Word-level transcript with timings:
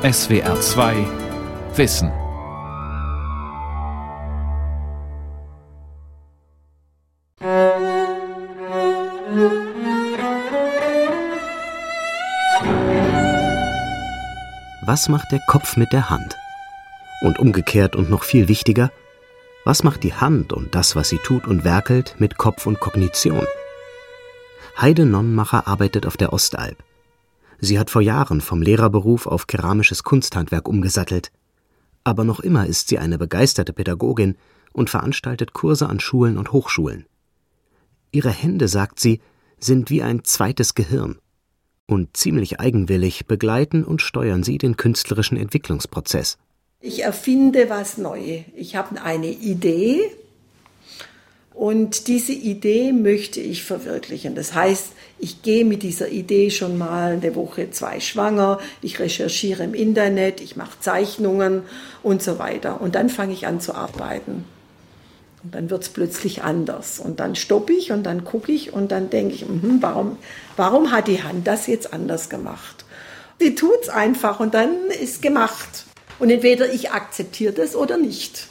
SWR 0.00 0.60
2 0.60 0.94
Wissen. 1.74 2.12
Was 14.86 15.08
macht 15.08 15.32
der 15.32 15.40
Kopf 15.48 15.76
mit 15.76 15.92
der 15.92 16.08
Hand? 16.08 16.36
Und 17.22 17.40
umgekehrt 17.40 17.96
und 17.96 18.08
noch 18.08 18.22
viel 18.22 18.46
wichtiger, 18.46 18.92
was 19.64 19.82
macht 19.82 20.04
die 20.04 20.14
Hand 20.14 20.52
und 20.52 20.76
das, 20.76 20.94
was 20.94 21.08
sie 21.08 21.18
tut 21.18 21.48
und 21.48 21.64
werkelt, 21.64 22.14
mit 22.20 22.38
Kopf 22.38 22.66
und 22.66 22.78
Kognition? 22.78 23.44
Heide 24.80 25.06
Nonnenmacher 25.06 25.66
arbeitet 25.66 26.06
auf 26.06 26.16
der 26.16 26.32
Ostalb. 26.32 26.84
Sie 27.60 27.78
hat 27.78 27.90
vor 27.90 28.02
Jahren 28.02 28.40
vom 28.40 28.62
Lehrerberuf 28.62 29.26
auf 29.26 29.46
keramisches 29.46 30.04
Kunsthandwerk 30.04 30.68
umgesattelt. 30.68 31.32
Aber 32.04 32.24
noch 32.24 32.40
immer 32.40 32.66
ist 32.66 32.88
sie 32.88 32.98
eine 32.98 33.18
begeisterte 33.18 33.72
Pädagogin 33.72 34.36
und 34.72 34.90
veranstaltet 34.90 35.52
Kurse 35.52 35.88
an 35.88 36.00
Schulen 36.00 36.38
und 36.38 36.52
Hochschulen. 36.52 37.06
Ihre 38.12 38.30
Hände, 38.30 38.68
sagt 38.68 39.00
sie, 39.00 39.20
sind 39.58 39.90
wie 39.90 40.02
ein 40.02 40.24
zweites 40.24 40.74
Gehirn. 40.74 41.18
Und 41.86 42.16
ziemlich 42.16 42.60
eigenwillig 42.60 43.26
begleiten 43.26 43.84
und 43.84 44.02
steuern 44.02 44.42
sie 44.42 44.58
den 44.58 44.76
künstlerischen 44.76 45.36
Entwicklungsprozess. 45.36 46.38
Ich 46.80 47.02
erfinde 47.02 47.68
was 47.68 47.98
Neues. 47.98 48.44
Ich 48.54 48.76
habe 48.76 49.02
eine 49.02 49.30
Idee 49.30 50.00
und 51.58 52.06
diese 52.06 52.30
Idee 52.30 52.92
möchte 52.92 53.40
ich 53.40 53.64
verwirklichen. 53.64 54.36
Das 54.36 54.54
heißt, 54.54 54.92
ich 55.18 55.42
gehe 55.42 55.64
mit 55.64 55.82
dieser 55.82 56.08
Idee 56.08 56.52
schon 56.52 56.78
mal 56.78 57.14
eine 57.14 57.34
Woche, 57.34 57.72
zwei 57.72 57.98
schwanger, 57.98 58.60
ich 58.80 59.00
recherchiere 59.00 59.64
im 59.64 59.74
Internet, 59.74 60.40
ich 60.40 60.54
mache 60.54 60.78
Zeichnungen 60.78 61.62
und 62.04 62.22
so 62.22 62.38
weiter. 62.38 62.80
Und 62.80 62.94
dann 62.94 63.08
fange 63.08 63.32
ich 63.32 63.48
an 63.48 63.60
zu 63.60 63.74
arbeiten. 63.74 64.44
Und 65.42 65.52
dann 65.52 65.68
wird 65.68 65.82
es 65.82 65.88
plötzlich 65.88 66.44
anders. 66.44 67.00
Und 67.00 67.18
dann 67.18 67.34
stoppe 67.34 67.72
ich 67.72 67.90
und 67.90 68.04
dann 68.04 68.22
gucke 68.22 68.52
ich 68.52 68.72
und 68.72 68.92
dann 68.92 69.10
denke 69.10 69.34
ich, 69.34 69.44
mh, 69.44 69.78
warum, 69.80 70.16
warum 70.56 70.92
hat 70.92 71.08
die 71.08 71.24
Hand 71.24 71.48
das 71.48 71.66
jetzt 71.66 71.92
anders 71.92 72.28
gemacht? 72.28 72.84
Tut 73.56 73.82
es 73.82 73.88
einfach 73.88 74.38
und 74.38 74.54
dann 74.54 74.92
ist 75.02 75.22
gemacht. 75.22 75.86
Und 76.20 76.30
entweder 76.30 76.72
ich 76.72 76.92
akzeptiere 76.92 77.52
das 77.52 77.74
oder 77.74 77.96
nicht. 77.96 78.46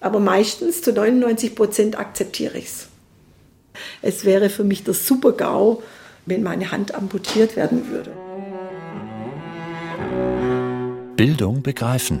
Aber 0.00 0.20
meistens 0.20 0.82
zu 0.82 0.92
99 0.92 1.54
Prozent 1.54 1.98
akzeptiere 1.98 2.56
ich 2.56 2.66
es. 2.66 2.88
Es 4.02 4.24
wäre 4.24 4.48
für 4.48 4.64
mich 4.64 4.84
der 4.84 4.94
Super-GAU, 4.94 5.82
wenn 6.26 6.42
meine 6.42 6.70
Hand 6.70 6.94
amputiert 6.94 7.56
werden 7.56 7.90
würde. 7.90 8.12
Bildung 11.16 11.62
begreifen. 11.62 12.20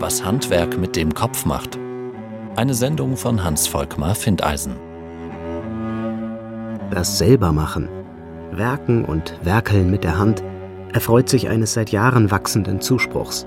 Was 0.00 0.24
Handwerk 0.24 0.78
mit 0.78 0.96
dem 0.96 1.14
Kopf 1.14 1.44
macht. 1.44 1.78
Eine 2.56 2.74
Sendung 2.74 3.16
von 3.16 3.42
Hans-Volkmar 3.42 4.14
Findeisen. 4.14 4.76
Das 6.90 7.18
Selbermachen, 7.18 7.88
Werken 8.52 9.04
und 9.04 9.34
Werkeln 9.42 9.90
mit 9.90 10.04
der 10.04 10.18
Hand 10.18 10.42
erfreut 10.92 11.28
sich 11.28 11.48
eines 11.48 11.74
seit 11.74 11.90
Jahren 11.90 12.30
wachsenden 12.30 12.80
Zuspruchs. 12.80 13.46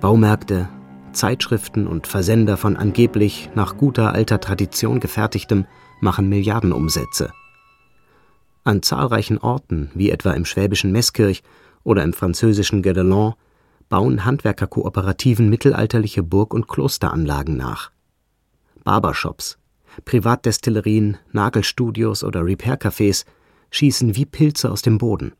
Baumärkte, 0.00 0.68
Zeitschriften 1.12 1.86
und 1.86 2.06
Versender 2.06 2.56
von 2.56 2.76
angeblich 2.76 3.50
nach 3.54 3.76
guter 3.76 4.12
alter 4.12 4.40
Tradition 4.40 5.00
gefertigtem 5.00 5.66
machen 6.00 6.28
Milliardenumsätze. 6.28 7.32
An 8.64 8.82
zahlreichen 8.82 9.38
Orten, 9.38 9.90
wie 9.94 10.10
etwa 10.10 10.32
im 10.32 10.44
schwäbischen 10.44 10.92
Meßkirch 10.92 11.42
oder 11.82 12.04
im 12.04 12.12
französischen 12.12 12.82
Guédelon, 12.82 13.34
bauen 13.88 14.24
Handwerkerkooperativen 14.24 15.48
mittelalterliche 15.48 16.22
Burg- 16.22 16.54
und 16.54 16.68
Klosteranlagen 16.68 17.56
nach. 17.56 17.90
Barbershops, 18.84 19.58
Privatdestillerien, 20.04 21.18
Nagelstudios 21.32 22.22
oder 22.22 22.44
Repair-Cafés 22.44 23.24
schießen 23.70 24.14
wie 24.16 24.26
Pilze 24.26 24.70
aus 24.70 24.82
dem 24.82 24.98
Boden. 24.98 25.32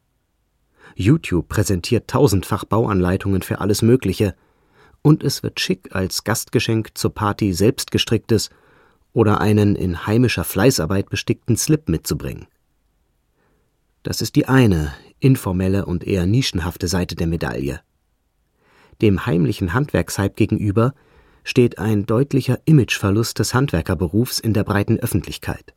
YouTube 0.97 1.49
präsentiert 1.49 2.09
tausendfach 2.09 2.65
Bauanleitungen 2.65 3.43
für 3.43 3.61
alles 3.61 3.83
Mögliche– 3.83 4.35
und 5.03 5.23
es 5.23 5.43
wird 5.43 5.61
schick 5.61 5.95
als 5.95 6.25
Gastgeschenk 6.25 6.97
zur 6.97 7.15
Party 7.15 7.53
selbstgestricktes 7.53 8.51
oder 9.13 9.41
einen 9.41 9.77
in 9.77 10.07
heimischer 10.07 10.45
Fleißarbeit 10.45 11.11
bestickten 11.11 11.57
Slip 11.57 11.89
mitzubringen. 11.89 12.47
Das 14.03 14.21
ist 14.23 14.37
die 14.37 14.47
eine, 14.47 14.95
informelle 15.19 15.85
und 15.85 16.05
eher 16.05 16.27
nischenhafte 16.27 16.89
Seite 16.89 17.17
der 17.17 17.27
Medaille. 17.27 17.81
Dem 19.03 19.27
heimlichen 19.27 19.73
Handwerkshype 19.73 20.35
gegenüber 20.35 20.95
steht 21.45 21.79
ein 21.79 22.07
deutlicher 22.07 22.61
Imageverlust 22.65 23.39
des 23.39 23.55
Handwerkerberufs 23.55 24.39
in 24.39 24.53
der 24.53 24.65
breiten 24.65 24.99
Öffentlichkeit. 24.99 25.75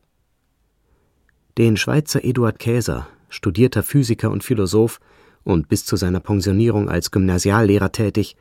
Den 1.58 1.78
Schweizer 1.78 2.24
Eduard 2.24 2.60
Käser, 2.60 3.08
studierter 3.30 3.84
Physiker 3.84 4.32
und 4.32 4.44
Philosoph 4.44 5.00
und 5.44 5.70
bis 5.70 5.86
zu 5.86 5.96
seiner 5.96 6.20
Pensionierung 6.20 6.90
als 6.90 7.12
Gymnasiallehrer 7.12 7.92
tätig, 7.92 8.36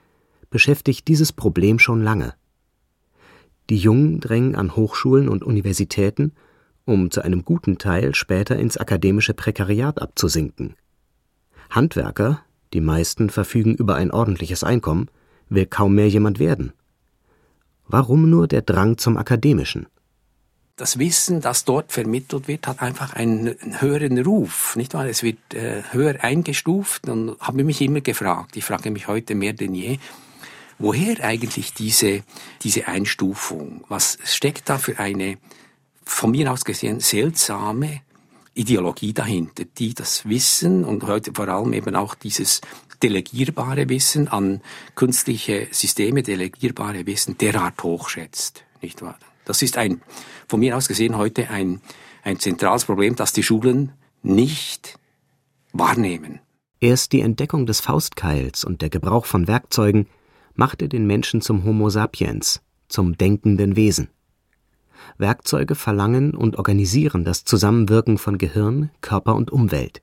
beschäftigt 0.52 1.08
dieses 1.08 1.32
Problem 1.32 1.80
schon 1.80 2.00
lange. 2.00 2.34
Die 3.68 3.76
Jungen 3.76 4.20
drängen 4.20 4.54
an 4.54 4.76
Hochschulen 4.76 5.28
und 5.28 5.42
Universitäten, 5.42 6.32
um 6.84 7.10
zu 7.10 7.22
einem 7.22 7.44
guten 7.44 7.78
Teil 7.78 8.14
später 8.14 8.56
ins 8.56 8.76
akademische 8.76 9.34
Prekariat 9.34 10.00
abzusinken. 10.00 10.76
Handwerker, 11.70 12.42
die 12.72 12.80
meisten 12.80 13.30
verfügen 13.30 13.74
über 13.74 13.96
ein 13.96 14.12
ordentliches 14.12 14.62
Einkommen, 14.62 15.08
will 15.48 15.66
kaum 15.66 15.94
mehr 15.96 16.08
jemand 16.08 16.38
werden. 16.38 16.72
Warum 17.88 18.30
nur 18.30 18.46
der 18.46 18.62
Drang 18.62 18.98
zum 18.98 19.16
Akademischen? 19.16 19.86
das 20.76 20.98
Wissen, 20.98 21.40
das 21.40 21.64
dort 21.64 21.92
vermittelt 21.92 22.48
wird, 22.48 22.66
hat 22.66 22.82
einfach 22.82 23.12
einen, 23.12 23.54
höheren 23.80 24.18
Ruf, 24.18 24.74
nicht 24.74 24.94
wahr? 24.94 25.06
Es 25.06 25.22
wird 25.22 25.54
äh, 25.54 25.82
höher 25.92 26.22
eingestuft 26.24 27.08
und 27.08 27.38
habe 27.40 27.62
mich 27.62 27.80
immer 27.80 28.00
gefragt, 28.00 28.56
ich 28.56 28.64
frage 28.64 28.90
mich 28.90 29.06
heute 29.06 29.34
mehr 29.34 29.52
denn 29.52 29.74
je, 29.74 29.98
Woher 30.82 31.22
eigentlich 31.22 31.74
diese, 31.74 32.24
diese 32.62 32.88
Einstufung? 32.88 33.84
Was 33.88 34.18
steckt 34.24 34.68
da 34.68 34.78
für 34.78 34.98
eine, 34.98 35.38
von 36.04 36.32
mir 36.32 36.50
aus 36.50 36.64
gesehen, 36.64 36.98
seltsame 36.98 38.00
Ideologie 38.54 39.12
dahinter, 39.12 39.64
die 39.64 39.94
das 39.94 40.28
Wissen 40.28 40.84
und 40.84 41.04
heute 41.04 41.30
vor 41.36 41.46
allem 41.46 41.72
eben 41.72 41.94
auch 41.94 42.16
dieses 42.16 42.62
delegierbare 43.00 43.88
Wissen 43.88 44.26
an 44.26 44.60
künstliche 44.96 45.68
Systeme, 45.70 46.24
delegierbare 46.24 47.06
Wissen 47.06 47.38
derart 47.38 47.80
hochschätzt, 47.84 48.64
nicht 48.80 49.02
wahr? 49.02 49.20
Das 49.44 49.62
ist 49.62 49.76
ein, 49.76 50.02
von 50.48 50.58
mir 50.58 50.76
aus 50.76 50.88
gesehen 50.88 51.16
heute 51.16 51.48
ein, 51.48 51.80
ein 52.24 52.40
zentrales 52.40 52.86
Problem, 52.86 53.14
das 53.14 53.32
die 53.32 53.44
Schulen 53.44 53.92
nicht 54.24 54.98
wahrnehmen. 55.72 56.40
Erst 56.80 57.12
die 57.12 57.20
Entdeckung 57.20 57.66
des 57.66 57.78
Faustkeils 57.78 58.64
und 58.64 58.82
der 58.82 58.90
Gebrauch 58.90 59.26
von 59.26 59.46
Werkzeugen 59.46 60.08
machte 60.54 60.88
den 60.88 61.06
Menschen 61.06 61.40
zum 61.40 61.64
Homo 61.64 61.90
sapiens, 61.90 62.62
zum 62.88 63.16
denkenden 63.16 63.76
Wesen. 63.76 64.08
Werkzeuge 65.18 65.74
verlangen 65.74 66.34
und 66.34 66.56
organisieren 66.56 67.24
das 67.24 67.44
Zusammenwirken 67.44 68.18
von 68.18 68.38
Gehirn, 68.38 68.90
Körper 69.00 69.34
und 69.34 69.50
Umwelt. 69.50 70.02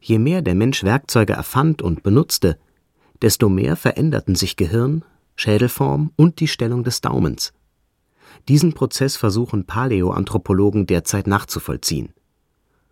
Je 0.00 0.18
mehr 0.18 0.42
der 0.42 0.54
Mensch 0.54 0.82
Werkzeuge 0.82 1.34
erfand 1.34 1.82
und 1.82 2.02
benutzte, 2.02 2.58
desto 3.22 3.48
mehr 3.48 3.76
veränderten 3.76 4.34
sich 4.34 4.56
Gehirn, 4.56 5.04
Schädelform 5.36 6.10
und 6.16 6.40
die 6.40 6.48
Stellung 6.48 6.84
des 6.84 7.00
Daumens. 7.00 7.52
Diesen 8.48 8.72
Prozess 8.72 9.16
versuchen 9.16 9.66
Paläoanthropologen 9.66 10.86
derzeit 10.86 11.26
nachzuvollziehen. 11.26 12.12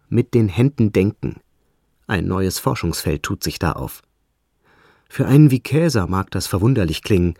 Mit 0.09 0.35
den 0.35 0.49
Händen 0.49 0.93
denken. 0.93 1.41
Ein 2.07 2.27
neues 2.27 2.59
Forschungsfeld 2.59 3.23
tut 3.23 3.43
sich 3.43 3.59
da 3.59 3.73
auf. 3.73 4.03
Für 5.09 5.27
einen 5.27 5.51
wie 5.51 5.61
Käser 5.61 6.07
mag 6.07 6.31
das 6.31 6.47
verwunderlich 6.47 7.03
klingen, 7.03 7.35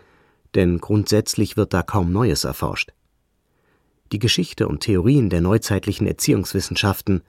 denn 0.55 0.79
grundsätzlich 0.79 1.55
wird 1.55 1.73
da 1.73 1.83
kaum 1.83 2.11
Neues 2.11 2.43
erforscht. 2.43 2.91
Die 4.11 4.19
Geschichte 4.19 4.67
und 4.67 4.81
Theorien 4.81 5.29
der 5.29 5.41
neuzeitlichen 5.41 6.07
Erziehungswissenschaften, 6.07 7.21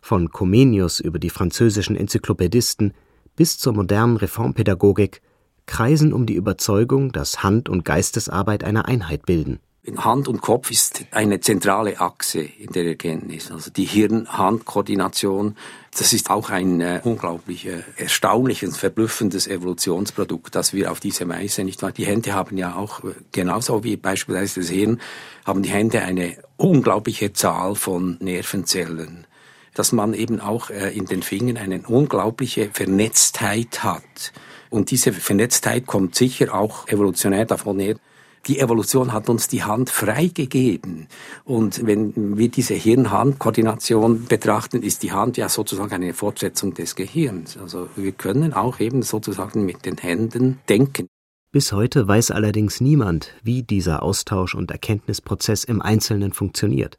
von 0.00 0.30
Comenius 0.30 1.00
über 1.00 1.18
die 1.18 1.30
französischen 1.30 1.96
Enzyklopädisten 1.96 2.94
bis 3.36 3.58
zur 3.58 3.74
modernen 3.74 4.16
Reformpädagogik, 4.16 5.20
kreisen 5.66 6.12
um 6.12 6.26
die 6.26 6.34
Überzeugung, 6.34 7.12
dass 7.12 7.42
Hand- 7.42 7.68
und 7.68 7.84
Geistesarbeit 7.84 8.64
eine 8.64 8.86
Einheit 8.86 9.26
bilden. 9.26 9.60
Hand 9.96 10.28
und 10.28 10.42
Kopf 10.42 10.70
ist 10.70 11.04
eine 11.10 11.40
zentrale 11.40 12.00
Achse 12.00 12.40
in 12.40 12.72
der 12.72 12.86
Erkenntnis. 12.86 13.50
Also 13.50 13.70
die 13.70 13.84
Hirn-Hand-Koordination, 13.84 15.56
das 15.96 16.12
ist 16.12 16.30
auch 16.30 16.50
ein 16.50 16.80
äh, 16.80 17.00
unglaublich 17.02 17.66
äh, 17.66 17.82
erstaunliches, 17.96 18.76
verblüffendes 18.76 19.46
Evolutionsprodukt, 19.46 20.54
das 20.54 20.74
wir 20.74 20.92
auf 20.92 21.00
diese 21.00 21.28
Weise 21.28 21.64
nicht 21.64 21.82
wahr. 21.82 21.92
Die 21.92 22.06
Hände 22.06 22.34
haben 22.34 22.58
ja 22.58 22.76
auch, 22.76 23.02
äh, 23.04 23.14
genauso 23.32 23.82
wie 23.82 23.96
beispielsweise 23.96 24.60
das 24.60 24.68
Hirn, 24.68 25.00
haben 25.46 25.62
die 25.62 25.70
Hände 25.70 26.02
eine 26.02 26.36
unglaubliche 26.56 27.32
Zahl 27.32 27.74
von 27.74 28.16
Nervenzellen 28.20 29.26
dass 29.72 29.92
man 29.92 30.14
eben 30.14 30.40
auch 30.40 30.68
äh, 30.70 30.90
in 30.90 31.06
den 31.06 31.22
Fingern 31.22 31.56
eine 31.56 31.82
unglaubliche 31.82 32.70
Vernetztheit 32.72 33.84
hat. 33.84 34.32
Und 34.68 34.90
diese 34.90 35.12
Vernetztheit 35.12 35.86
kommt 35.86 36.16
sicher 36.16 36.54
auch 36.54 36.88
evolutionär 36.88 37.44
davon 37.44 37.78
her, 37.78 37.96
die 38.46 38.58
Evolution 38.58 39.12
hat 39.12 39.28
uns 39.28 39.48
die 39.48 39.62
Hand 39.62 39.90
freigegeben. 39.90 41.06
Und 41.44 41.86
wenn 41.86 42.38
wir 42.38 42.48
diese 42.48 42.74
Hirn-Hand-Koordination 42.74 44.24
betrachten, 44.26 44.82
ist 44.82 45.02
die 45.02 45.12
Hand 45.12 45.36
ja 45.36 45.48
sozusagen 45.48 45.92
eine 45.92 46.14
Fortsetzung 46.14 46.74
des 46.74 46.96
Gehirns. 46.96 47.58
Also 47.58 47.88
wir 47.96 48.12
können 48.12 48.52
auch 48.52 48.80
eben 48.80 49.02
sozusagen 49.02 49.64
mit 49.64 49.84
den 49.84 49.98
Händen 49.98 50.58
denken. 50.68 51.06
Bis 51.52 51.72
heute 51.72 52.06
weiß 52.06 52.30
allerdings 52.30 52.80
niemand, 52.80 53.34
wie 53.42 53.62
dieser 53.62 54.02
Austausch 54.02 54.54
und 54.54 54.70
Erkenntnisprozess 54.70 55.64
im 55.64 55.82
Einzelnen 55.82 56.32
funktioniert. 56.32 56.96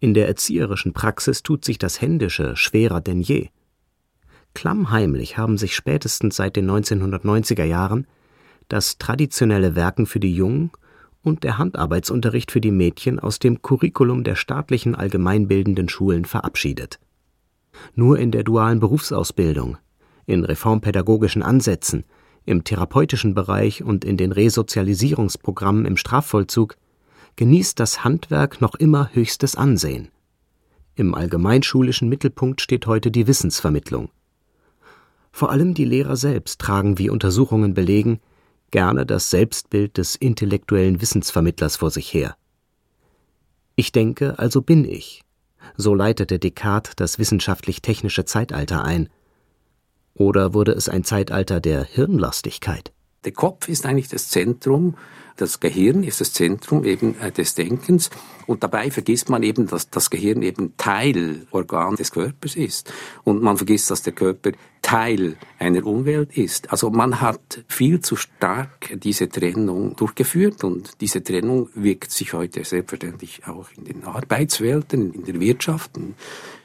In 0.00 0.14
der 0.14 0.26
erzieherischen 0.28 0.92
Praxis 0.92 1.42
tut 1.42 1.64
sich 1.64 1.78
das 1.78 2.00
Händische 2.00 2.56
schwerer 2.56 3.00
denn 3.00 3.20
je. 3.20 3.48
Klammheimlich 4.52 5.38
haben 5.38 5.58
sich 5.58 5.74
spätestens 5.74 6.36
seit 6.36 6.56
den 6.56 6.70
1990er 6.70 7.64
Jahren 7.64 8.06
das 8.68 8.98
traditionelle 8.98 9.74
Werken 9.74 10.06
für 10.06 10.20
die 10.20 10.34
Jungen 10.34 10.70
und 11.22 11.44
der 11.44 11.58
Handarbeitsunterricht 11.58 12.50
für 12.50 12.60
die 12.60 12.70
Mädchen 12.70 13.18
aus 13.18 13.38
dem 13.38 13.62
Curriculum 13.62 14.24
der 14.24 14.36
staatlichen 14.36 14.94
allgemeinbildenden 14.94 15.88
Schulen 15.88 16.24
verabschiedet. 16.24 17.00
Nur 17.94 18.18
in 18.18 18.30
der 18.30 18.44
dualen 18.44 18.80
Berufsausbildung, 18.80 19.76
in 20.26 20.44
reformpädagogischen 20.44 21.42
Ansätzen, 21.42 22.04
im 22.44 22.62
therapeutischen 22.62 23.34
Bereich 23.34 23.82
und 23.82 24.04
in 24.04 24.16
den 24.16 24.32
Resozialisierungsprogrammen 24.32 25.84
im 25.84 25.96
Strafvollzug 25.96 26.76
genießt 27.34 27.78
das 27.78 28.04
Handwerk 28.04 28.60
noch 28.60 28.76
immer 28.76 29.10
höchstes 29.12 29.56
Ansehen. 29.56 30.08
Im 30.94 31.14
allgemeinschulischen 31.14 32.08
Mittelpunkt 32.08 32.62
steht 32.62 32.86
heute 32.86 33.10
die 33.10 33.26
Wissensvermittlung. 33.26 34.10
Vor 35.32 35.50
allem 35.50 35.74
die 35.74 35.84
Lehrer 35.84 36.16
selbst 36.16 36.60
tragen, 36.60 36.98
wie 36.98 37.10
Untersuchungen 37.10 37.74
belegen, 37.74 38.20
gerne 38.70 39.06
das 39.06 39.30
Selbstbild 39.30 39.96
des 39.98 40.16
intellektuellen 40.16 41.00
Wissensvermittlers 41.00 41.76
vor 41.76 41.90
sich 41.90 42.12
her. 42.12 42.36
Ich 43.74 43.92
denke, 43.92 44.38
also 44.38 44.62
bin 44.62 44.84
ich. 44.84 45.22
So 45.76 45.94
leitete 45.94 46.38
Descartes 46.38 46.96
das 46.96 47.18
wissenschaftlich-technische 47.18 48.24
Zeitalter 48.24 48.84
ein. 48.84 49.08
Oder 50.14 50.54
wurde 50.54 50.72
es 50.72 50.88
ein 50.88 51.04
Zeitalter 51.04 51.60
der 51.60 51.84
Hirnlastigkeit? 51.84 52.92
Der 53.26 53.32
Kopf 53.32 53.68
ist 53.68 53.84
eigentlich 53.84 54.08
das 54.08 54.30
Zentrum 54.30 54.94
das 55.36 55.60
Gehirn 55.60 56.02
ist 56.02 56.20
das 56.20 56.32
Zentrum 56.32 56.84
eben 56.84 57.18
äh, 57.20 57.30
des 57.30 57.54
Denkens 57.54 58.10
und 58.46 58.62
dabei 58.62 58.90
vergisst 58.90 59.28
man 59.28 59.42
eben, 59.42 59.66
dass 59.66 59.90
das 59.90 60.08
Gehirn 60.08 60.42
eben 60.42 60.76
Teilorgan 60.78 61.96
des 61.96 62.10
Körpers 62.10 62.56
ist 62.56 62.92
und 63.22 63.42
man 63.42 63.56
vergisst, 63.56 63.90
dass 63.90 64.02
der 64.02 64.14
Körper 64.14 64.52
Teil 64.80 65.36
einer 65.58 65.84
Umwelt 65.84 66.36
ist. 66.36 66.70
Also 66.70 66.90
man 66.90 67.20
hat 67.20 67.64
viel 67.68 68.00
zu 68.00 68.16
stark 68.16 68.92
diese 68.94 69.28
Trennung 69.28 69.96
durchgeführt 69.96 70.64
und 70.64 71.00
diese 71.00 71.22
Trennung 71.22 71.68
wirkt 71.74 72.12
sich 72.12 72.32
heute 72.32 72.64
selbstverständlich 72.64 73.46
auch 73.46 73.66
in 73.76 73.84
den 73.84 74.04
Arbeitswelten, 74.04 75.12
in 75.12 75.24
der 75.24 75.40
Wirtschaft, 75.40 75.90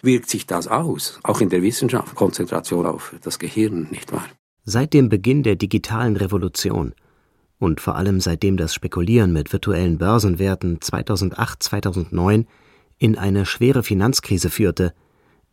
wirkt 0.01 0.29
sich 0.29 0.45
das 0.45 0.67
aus, 0.67 1.19
auch 1.23 1.41
in 1.41 1.49
der 1.49 1.61
Wissenschaft, 1.63 2.15
Konzentration 2.15 2.85
auf 2.85 3.15
das 3.21 3.39
Gehirn, 3.39 3.87
nicht 3.91 4.13
wahr? 4.13 4.27
Seit 4.63 4.93
dem 4.93 5.09
Beginn 5.09 5.41
der 5.41 5.55
digitalen 5.55 6.15
Revolution 6.15 6.93
und 7.57 7.81
vor 7.81 7.95
allem 7.95 8.21
seitdem 8.21 8.57
das 8.57 8.75
Spekulieren 8.75 9.33
mit 9.33 9.51
virtuellen 9.51 9.97
Börsenwerten 9.97 10.81
2008, 10.81 11.63
2009 11.63 12.47
in 12.99 13.17
eine 13.17 13.47
schwere 13.47 13.81
Finanzkrise 13.81 14.51
führte, 14.51 14.93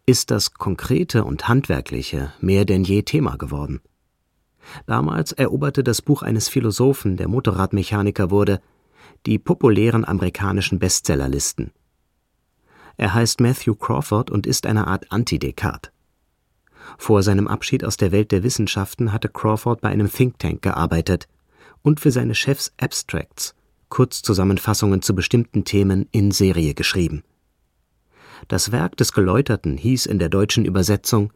ist 0.05 0.31
das 0.31 0.53
Konkrete 0.55 1.25
und 1.25 1.49
Handwerkliche 1.49 2.33
mehr 2.41 2.67
denn 2.67 2.85
je 2.85 3.03
Thema 3.03 3.37
geworden. 3.37 3.81
Damals 4.87 5.33
eroberte 5.33 5.83
das 5.83 6.03
Buch 6.03 6.23
eines 6.23 6.51
Philosophen, 6.51 7.17
der 7.17 7.29
Motorradmechaniker 7.29 8.31
wurde, 8.31 8.61
die 9.25 9.39
populären 9.39 10.05
amerikanischen 10.05 10.79
Bestsellerlisten. 10.79 11.73
Er 12.99 13.15
heißt 13.15 13.41
Matthew 13.41 13.75
Crawford 13.77 14.31
und 14.31 14.47
ist 14.47 14.67
eine 14.67 14.87
Art 14.87 15.11
Anti-Descartes. 15.11 15.93
Vor 16.97 17.23
seinem 17.23 17.49
Abschied 17.49 17.85
aus 17.85 17.97
der 17.97 18.13
Welt 18.13 18.33
der 18.33 18.43
Wissenschaften 18.43 19.13
hatte 19.13 19.29
Crawford 19.29 19.81
bei 19.81 19.89
einem 19.89 20.11
Think 20.11 20.39
Tank 20.39 20.63
gearbeitet 20.63 21.29
und 21.83 22.01
für 22.01 22.11
seine 22.11 22.35
Chefs 22.35 22.73
Abstracts, 22.81 23.55
Kurzzusammenfassungen 23.89 25.03
zu 25.03 25.15
bestimmten 25.15 25.65
Themen 25.65 26.09
in 26.13 26.31
Serie 26.31 26.75
geschrieben. 26.75 27.23
Das 28.47 28.73
Werk 28.73 28.97
des 28.97 29.13
Geläuterten 29.13 29.77
hieß 29.77 30.07
in 30.07 30.19
der 30.19 30.29
deutschen 30.29 30.65
Übersetzung 30.65 31.33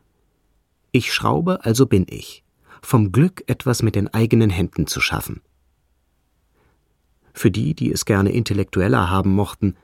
Ich 0.92 1.12
schraube, 1.12 1.64
also 1.64 1.86
bin 1.86 2.06
ich, 2.08 2.44
vom 2.80 3.12
Glück 3.12 3.42
etwas 3.46 3.82
mit 3.82 3.96
den 3.96 4.08
eigenen 4.08 4.50
Händen 4.50 4.86
zu 4.86 5.00
schaffen. 5.00 5.40
Für 7.32 7.50
die, 7.50 7.74
die 7.74 7.90
es 7.90 8.04
gerne 8.04 8.32
intellektueller 8.32 9.10
haben 9.10 9.34
mochten, 9.34 9.76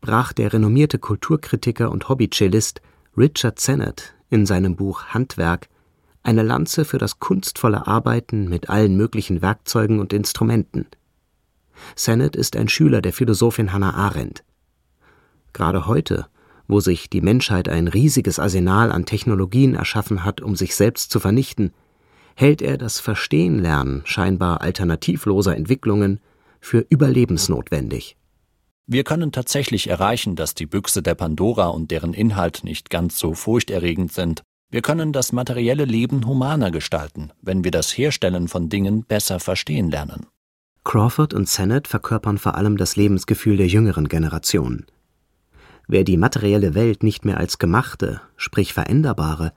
brach 0.00 0.32
der 0.32 0.52
renommierte 0.52 0.98
Kulturkritiker 0.98 1.90
und 1.90 2.08
Hobbycellist 2.08 2.82
Richard 3.16 3.60
Sennett 3.60 4.14
in 4.30 4.46
seinem 4.46 4.76
Buch 4.76 5.06
Handwerk 5.06 5.68
eine 6.22 6.42
Lanze 6.42 6.84
für 6.84 6.98
das 6.98 7.20
kunstvolle 7.20 7.86
Arbeiten 7.86 8.48
mit 8.48 8.68
allen 8.68 8.96
möglichen 8.96 9.40
Werkzeugen 9.40 10.00
und 10.00 10.12
Instrumenten. 10.12 10.86
Sennett 11.94 12.36
ist 12.36 12.56
ein 12.56 12.68
Schüler 12.68 13.00
der 13.00 13.12
Philosophin 13.12 13.72
Hannah 13.72 13.94
Arendt. 13.94 14.44
Gerade 15.52 15.86
heute, 15.86 16.26
wo 16.66 16.80
sich 16.80 17.08
die 17.08 17.22
Menschheit 17.22 17.68
ein 17.68 17.88
riesiges 17.88 18.38
Arsenal 18.38 18.92
an 18.92 19.06
Technologien 19.06 19.74
erschaffen 19.74 20.24
hat, 20.24 20.40
um 20.40 20.54
sich 20.54 20.74
selbst 20.74 21.10
zu 21.10 21.18
vernichten, 21.18 21.72
hält 22.34 22.62
er 22.62 22.76
das 22.76 23.00
Verstehenlernen 23.00 24.02
scheinbar 24.04 24.60
alternativloser 24.60 25.56
Entwicklungen 25.56 26.20
für 26.60 26.84
überlebensnotwendig. 26.88 28.16
Wir 28.90 29.04
können 29.04 29.32
tatsächlich 29.32 29.90
erreichen, 29.90 30.34
dass 30.34 30.54
die 30.54 30.64
Büchse 30.64 31.02
der 31.02 31.14
Pandora 31.14 31.66
und 31.66 31.90
deren 31.90 32.14
Inhalt 32.14 32.64
nicht 32.64 32.88
ganz 32.88 33.18
so 33.18 33.34
furchterregend 33.34 34.14
sind, 34.14 34.42
wir 34.70 34.80
können 34.80 35.12
das 35.12 35.30
materielle 35.30 35.84
Leben 35.84 36.26
humaner 36.26 36.70
gestalten, 36.70 37.30
wenn 37.42 37.64
wir 37.64 37.70
das 37.70 37.96
Herstellen 37.98 38.48
von 38.48 38.70
Dingen 38.70 39.04
besser 39.04 39.40
verstehen 39.40 39.90
lernen. 39.90 40.26
Crawford 40.84 41.34
und 41.34 41.50
Sennett 41.50 41.86
verkörpern 41.86 42.38
vor 42.38 42.54
allem 42.54 42.78
das 42.78 42.96
Lebensgefühl 42.96 43.58
der 43.58 43.66
jüngeren 43.66 44.08
Generationen. 44.08 44.86
Wer 45.86 46.02
die 46.02 46.16
materielle 46.16 46.74
Welt 46.74 47.02
nicht 47.02 47.26
mehr 47.26 47.36
als 47.36 47.58
gemachte, 47.58 48.22
sprich 48.36 48.72
veränderbare, 48.72 49.52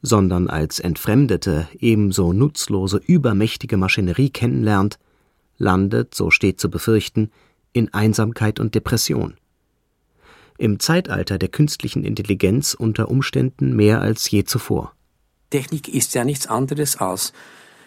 sondern 0.00 0.48
als 0.48 0.80
entfremdete, 0.80 1.68
ebenso 1.78 2.32
nutzlose, 2.32 2.96
übermächtige 2.96 3.76
Maschinerie 3.76 4.30
kennenlernt, 4.30 4.98
landet, 5.58 6.14
so 6.14 6.30
steht 6.30 6.58
zu 6.58 6.70
befürchten, 6.70 7.30
in 7.72 7.92
Einsamkeit 7.94 8.60
und 8.60 8.74
Depression 8.74 9.34
im 10.60 10.78
Zeitalter 10.78 11.38
der 11.38 11.48
künstlichen 11.48 12.04
Intelligenz 12.04 12.74
unter 12.74 13.10
Umständen 13.10 13.74
mehr 13.74 14.02
als 14.02 14.30
je 14.30 14.44
zuvor. 14.44 14.92
Technik 15.48 15.88
ist 15.88 16.14
ja 16.14 16.24
nichts 16.24 16.46
anderes 16.46 16.96
als 16.96 17.32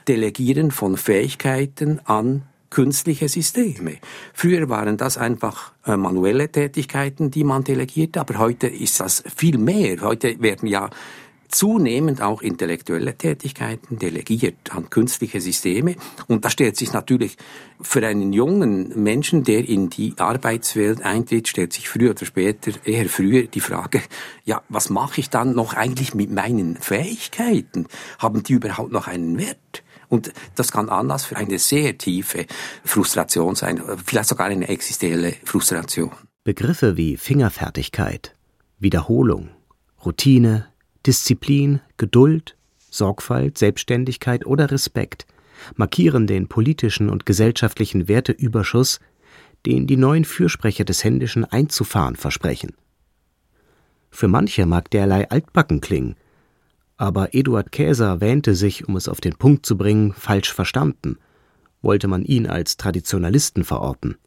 Delegieren 0.08 0.72
von 0.72 0.98
Fähigkeiten 0.98 2.02
an 2.04 2.42
künstliche 2.72 3.30
Systeme. 3.30 4.00
Früher 4.34 4.68
waren 4.68 4.98
das 4.98 5.18
einfach 5.18 5.72
äh, 5.86 5.96
manuelle 5.96 6.52
Tätigkeiten, 6.52 7.30
die 7.30 7.44
man 7.44 7.64
delegierte, 7.64 8.20
aber 8.20 8.40
heute 8.40 8.68
ist 8.68 9.00
das 9.00 9.24
viel 9.34 9.60
mehr. 9.60 10.02
Heute 10.02 10.42
werden 10.42 10.68
ja 10.68 10.90
zunehmend 11.54 12.22
auch 12.22 12.42
intellektuelle 12.42 13.16
Tätigkeiten 13.16 14.00
delegiert 14.00 14.74
an 14.74 14.90
künstliche 14.90 15.40
Systeme. 15.40 15.96
Und 16.28 16.44
da 16.44 16.50
stellt 16.50 16.78
sich 16.78 16.94
natürlich 16.94 17.38
für 17.82 18.06
einen 18.06 18.34
jungen 18.34 19.02
Menschen, 19.02 19.44
der 19.44 19.68
in 19.68 19.90
die 19.90 20.16
Arbeitswelt 20.18 21.02
eintritt, 21.04 21.48
stellt 21.48 21.74
sich 21.74 21.90
früher 21.90 22.12
oder 22.12 22.26
später, 22.26 22.72
eher 22.86 23.08
früher 23.08 23.44
die 23.44 23.60
Frage, 23.60 24.02
ja, 24.44 24.62
was 24.70 24.90
mache 24.90 25.20
ich 25.20 25.30
dann 25.30 25.54
noch 25.54 25.74
eigentlich 25.74 26.14
mit 26.14 26.32
meinen 26.32 26.78
Fähigkeiten? 26.78 27.88
Haben 28.20 28.44
die 28.44 28.54
überhaupt 28.54 28.92
noch 28.92 29.08
einen 29.08 29.38
Wert? 29.38 29.84
Und 30.10 30.32
das 30.56 30.72
kann 30.72 30.90
Anlass 30.90 31.26
für 31.26 31.38
eine 31.38 31.58
sehr 31.60 31.98
tiefe 31.98 32.46
Frustration 32.84 33.56
sein, 33.56 33.82
vielleicht 34.06 34.30
sogar 34.30 34.48
eine 34.48 34.68
existenzielle 34.68 35.34
Frustration. 35.44 36.12
Begriffe 36.44 36.98
wie 36.98 37.18
Fingerfertigkeit, 37.18 38.36
Wiederholung, 38.80 39.50
Routine, 40.06 40.68
Disziplin, 41.06 41.82
Geduld, 41.98 42.56
Sorgfalt, 42.90 43.58
Selbstständigkeit 43.58 44.46
oder 44.46 44.72
Respekt 44.72 45.26
markieren 45.76 46.28
den 46.28 46.48
politischen 46.48 47.10
und 47.10 47.26
gesellschaftlichen 47.26 48.08
Werteüberschuss, 48.08 49.00
den 49.66 49.88
die 49.88 49.98
neuen 49.98 50.26
Fürsprecher 50.26 50.84
des 50.84 51.04
Händischen 51.04 51.46
einzufahren 51.46 52.16
versprechen. 52.16 52.74
Für 54.12 54.28
manche 54.28 54.66
mag 54.66 54.90
derlei 54.92 55.30
altbacken 55.30 55.82
klingen, 55.82 56.16
aber 56.98 57.34
Eduard 57.34 57.72
Käser 57.72 58.22
wähnte 58.22 58.56
sich, 58.56 58.88
um 58.88 58.96
es 58.96 59.08
auf 59.08 59.20
den 59.20 59.34
Punkt 59.34 59.66
zu 59.66 59.78
bringen, 59.78 60.14
falsch 60.14 60.54
verstanden, 60.54 61.18
wollte 61.82 62.08
man 62.08 62.24
ihn 62.24 62.48
als 62.48 62.78
Traditionalisten 62.78 63.64
verorten. 63.64 64.18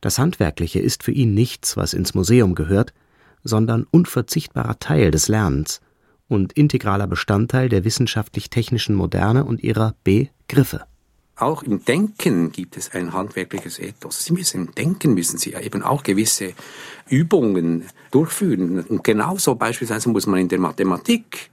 Das 0.00 0.18
Handwerkliche 0.18 0.78
ist 0.78 1.02
für 1.02 1.12
ihn 1.12 1.34
nichts, 1.34 1.76
was 1.76 1.94
ins 1.94 2.14
Museum 2.14 2.54
gehört, 2.54 2.92
sondern 3.42 3.86
unverzichtbarer 3.90 4.78
Teil 4.78 5.10
des 5.10 5.28
Lernens 5.28 5.80
und 6.28 6.52
integraler 6.52 7.06
Bestandteil 7.06 7.68
der 7.68 7.84
wissenschaftlich-technischen 7.84 8.94
Moderne 8.94 9.44
und 9.44 9.62
ihrer 9.62 9.94
Begriffe. 10.04 10.82
Auch 11.36 11.62
im 11.62 11.84
Denken 11.84 12.52
gibt 12.52 12.76
es 12.76 12.92
ein 12.92 13.14
handwerkliches 13.14 13.78
Ethos. 13.78 14.24
Sie 14.24 14.34
müssen 14.34 14.72
denken, 14.76 15.14
müssen 15.14 15.38
Sie 15.38 15.54
eben 15.54 15.82
auch 15.82 16.02
gewisse 16.02 16.52
Übungen 17.08 17.84
durchführen. 18.10 18.80
Und 18.80 19.02
genauso 19.02 19.54
beispielsweise 19.54 20.10
muss 20.10 20.26
man 20.26 20.40
in 20.40 20.48
der 20.48 20.58
Mathematik 20.58 21.50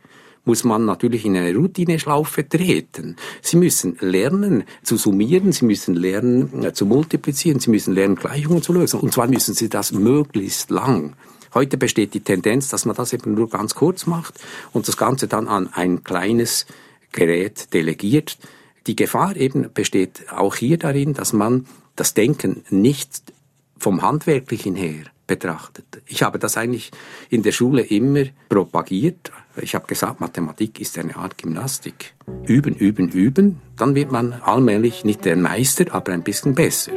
muss 0.47 0.63
man 0.63 0.85
natürlich 0.85 1.25
in 1.25 1.35
eine 1.35 1.53
Routineschlaufe 1.55 2.47
treten. 2.47 3.17
Sie 3.41 3.57
müssen 3.57 3.97
lernen 3.99 4.63
zu 4.81 4.95
summieren, 4.95 5.51
Sie 5.51 5.65
müssen 5.65 5.93
lernen 5.93 6.63
äh, 6.63 6.73
zu 6.73 6.85
multiplizieren, 6.85 7.59
Sie 7.59 7.69
müssen 7.69 7.93
lernen 7.93 8.15
Gleichungen 8.15 8.63
zu 8.63 8.71
lösen. 8.73 9.01
Und 9.01 9.13
zwar 9.13 9.27
müssen 9.27 9.53
Sie 9.53 9.67
das 9.69 9.91
möglichst 9.91 10.69
lang. 10.69 11.15
Heute 11.57 11.77
besteht 11.79 12.13
die 12.13 12.19
Tendenz, 12.19 12.69
dass 12.69 12.85
man 12.85 12.95
das 12.95 13.13
eben 13.13 13.33
nur 13.33 13.49
ganz 13.49 13.73
kurz 13.73 14.05
macht 14.05 14.35
und 14.73 14.87
das 14.87 14.95
Ganze 14.95 15.27
dann 15.27 15.47
an 15.47 15.73
ein 15.73 16.03
kleines 16.03 16.67
Gerät 17.11 17.73
delegiert. 17.73 18.37
Die 18.85 18.95
Gefahr 18.95 19.35
eben 19.35 19.73
besteht 19.73 20.31
auch 20.31 20.53
hier 20.53 20.77
darin, 20.77 21.15
dass 21.15 21.33
man 21.33 21.65
das 21.95 22.13
Denken 22.13 22.63
nicht 22.69 23.23
vom 23.79 24.03
Handwerklichen 24.03 24.75
her 24.75 25.05
betrachtet. 25.25 26.03
Ich 26.05 26.21
habe 26.21 26.37
das 26.37 26.57
eigentlich 26.57 26.91
in 27.31 27.41
der 27.41 27.53
Schule 27.53 27.81
immer 27.81 28.25
propagiert. 28.49 29.31
Ich 29.59 29.73
habe 29.73 29.87
gesagt, 29.87 30.21
Mathematik 30.21 30.79
ist 30.79 30.95
eine 30.99 31.15
Art 31.15 31.39
Gymnastik. 31.39 32.13
Üben, 32.45 32.75
üben, 32.75 33.09
üben, 33.09 33.59
dann 33.77 33.95
wird 33.95 34.11
man 34.11 34.33
allmählich 34.33 35.03
nicht 35.05 35.25
der 35.25 35.35
Meister, 35.35 35.91
aber 35.91 36.11
ein 36.11 36.21
bisschen 36.21 36.53
besser. 36.53 36.91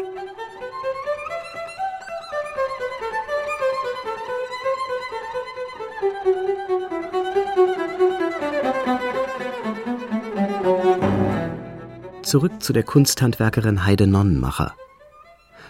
Zurück 12.31 12.63
zu 12.63 12.73
der 12.73 12.85
Kunsthandwerkerin 12.85 13.85
Heide 13.85 14.07
Nonnenmacher. 14.07 14.77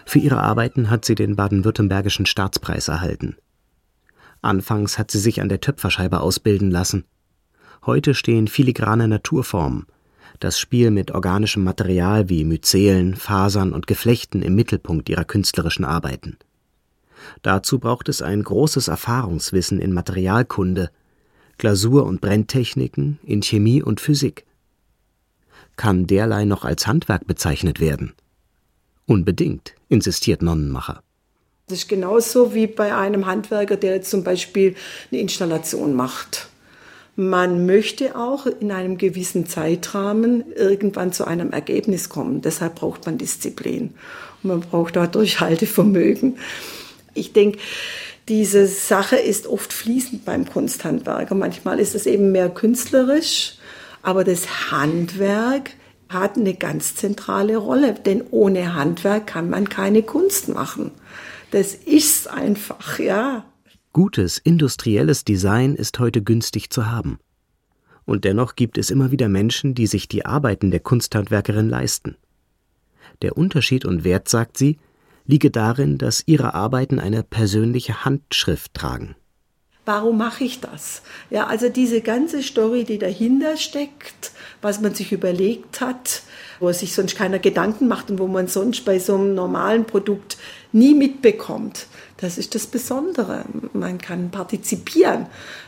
Für 0.05 0.19
ihre 0.19 0.43
Arbeiten 0.43 0.91
hat 0.91 1.05
sie 1.05 1.15
den 1.15 1.35
baden-württembergischen 1.35 2.27
Staatspreis 2.27 2.87
erhalten. 2.87 3.35
Anfangs 4.43 4.99
hat 4.99 5.09
sie 5.09 5.17
sich 5.17 5.41
an 5.41 5.49
der 5.49 5.59
Töpferscheibe 5.59 6.19
ausbilden 6.19 6.69
lassen. 6.69 7.05
Heute 7.83 8.13
stehen 8.13 8.47
filigrane 8.47 9.07
Naturformen, 9.07 9.87
das 10.39 10.59
Spiel 10.59 10.91
mit 10.91 11.09
organischem 11.09 11.63
Material 11.63 12.29
wie 12.29 12.43
Myzelen, 12.43 13.15
Fasern 13.15 13.73
und 13.73 13.87
Geflechten 13.87 14.43
im 14.43 14.53
Mittelpunkt 14.53 15.09
ihrer 15.09 15.25
künstlerischen 15.25 15.83
Arbeiten. 15.83 16.37
Dazu 17.41 17.79
braucht 17.79 18.07
es 18.07 18.21
ein 18.21 18.43
großes 18.43 18.87
Erfahrungswissen 18.87 19.79
in 19.79 19.93
Materialkunde, 19.93 20.91
Glasur- 21.57 22.05
und 22.05 22.21
Brenntechniken, 22.21 23.17
in 23.23 23.41
Chemie 23.41 23.81
und 23.81 23.99
Physik. 23.99 24.45
Kann 25.75 26.07
derlei 26.07 26.45
noch 26.45 26.65
als 26.65 26.87
Handwerk 26.87 27.27
bezeichnet 27.27 27.79
werden? 27.79 28.13
Unbedingt, 29.05 29.73
insistiert 29.89 30.41
Nonnenmacher. 30.41 31.01
Das 31.67 31.79
ist 31.79 31.89
genauso 31.89 32.53
wie 32.53 32.67
bei 32.67 32.95
einem 32.95 33.25
Handwerker, 33.25 33.77
der 33.77 34.01
zum 34.01 34.23
Beispiel 34.23 34.75
eine 35.11 35.21
Installation 35.21 35.93
macht. 35.93 36.49
Man 37.15 37.65
möchte 37.65 38.15
auch 38.15 38.45
in 38.45 38.71
einem 38.71 38.97
gewissen 38.97 39.45
Zeitrahmen 39.45 40.51
irgendwann 40.53 41.13
zu 41.13 41.25
einem 41.25 41.51
Ergebnis 41.51 42.09
kommen. 42.09 42.41
Deshalb 42.41 42.75
braucht 42.75 43.05
man 43.05 43.17
Disziplin. 43.17 43.93
Und 44.43 44.47
man 44.47 44.59
braucht 44.61 44.97
auch 44.97 45.07
Durchhaltevermögen. 45.07 46.37
Ich 47.13 47.33
denke, 47.33 47.59
diese 48.27 48.67
Sache 48.67 49.17
ist 49.17 49.47
oft 49.47 49.73
fließend 49.73 50.25
beim 50.25 50.47
Kunsthandwerker. 50.47 51.35
Manchmal 51.35 51.79
ist 51.79 51.95
es 51.95 52.05
eben 52.05 52.31
mehr 52.31 52.49
künstlerisch, 52.49 53.57
aber 54.01 54.23
das 54.23 54.71
Handwerk 54.71 55.71
hat 56.09 56.37
eine 56.37 56.53
ganz 56.53 56.95
zentrale 56.95 57.57
Rolle, 57.57 57.93
denn 57.93 58.23
ohne 58.31 58.75
Handwerk 58.75 59.27
kann 59.27 59.49
man 59.49 59.69
keine 59.69 60.03
Kunst 60.03 60.49
machen. 60.49 60.91
Das 61.51 61.73
ist 61.73 62.29
einfach, 62.29 62.99
ja. 62.99 63.45
Gutes 63.93 64.37
industrielles 64.37 65.25
Design 65.25 65.75
ist 65.75 65.99
heute 65.99 66.21
günstig 66.21 66.69
zu 66.69 66.89
haben. 66.89 67.19
Und 68.05 68.25
dennoch 68.25 68.55
gibt 68.55 68.77
es 68.77 68.89
immer 68.89 69.11
wieder 69.11 69.29
Menschen, 69.29 69.75
die 69.75 69.87
sich 69.87 70.07
die 70.07 70.25
Arbeiten 70.25 70.71
der 70.71 70.79
Kunsthandwerkerin 70.79 71.69
leisten. 71.69 72.17
Der 73.21 73.37
Unterschied 73.37 73.85
und 73.85 74.03
Wert, 74.03 74.27
sagt 74.27 74.57
sie, 74.57 74.79
liege 75.25 75.51
darin, 75.51 75.97
dass 75.97 76.23
ihre 76.25 76.53
Arbeiten 76.53 76.99
eine 76.99 77.23
persönliche 77.23 78.03
Handschrift 78.03 78.73
tragen. 78.73 79.15
Warum 79.93 80.19
mache 80.19 80.45
ich 80.45 80.61
das? 80.61 81.01
Ja, 81.29 81.47
also 81.47 81.67
diese 81.67 81.99
ganze 81.99 82.41
Story, 82.41 82.85
die 82.85 82.97
dahinter 82.97 83.57
steckt, 83.57 84.31
was 84.61 84.79
man 84.79 84.95
sich 84.95 85.11
überlegt 85.11 85.81
hat, 85.81 86.21
wo 86.61 86.71
sich 86.71 86.95
sonst 86.95 87.17
keiner 87.17 87.39
Gedanken 87.39 87.89
macht 87.89 88.09
und 88.09 88.17
wo 88.17 88.27
man 88.27 88.47
sonst 88.47 88.85
bei 88.85 88.99
so 88.99 89.15
einem 89.15 89.35
normalen 89.35 89.83
Produkt 89.83 90.37
nie 90.71 90.93
mitbekommt. 90.93 91.87
Das 92.15 92.37
ist 92.37 92.55
das 92.55 92.67
Besondere. 92.67 93.43
Man 93.73 93.97
kann 93.97 94.31
partizipieren 94.31 95.25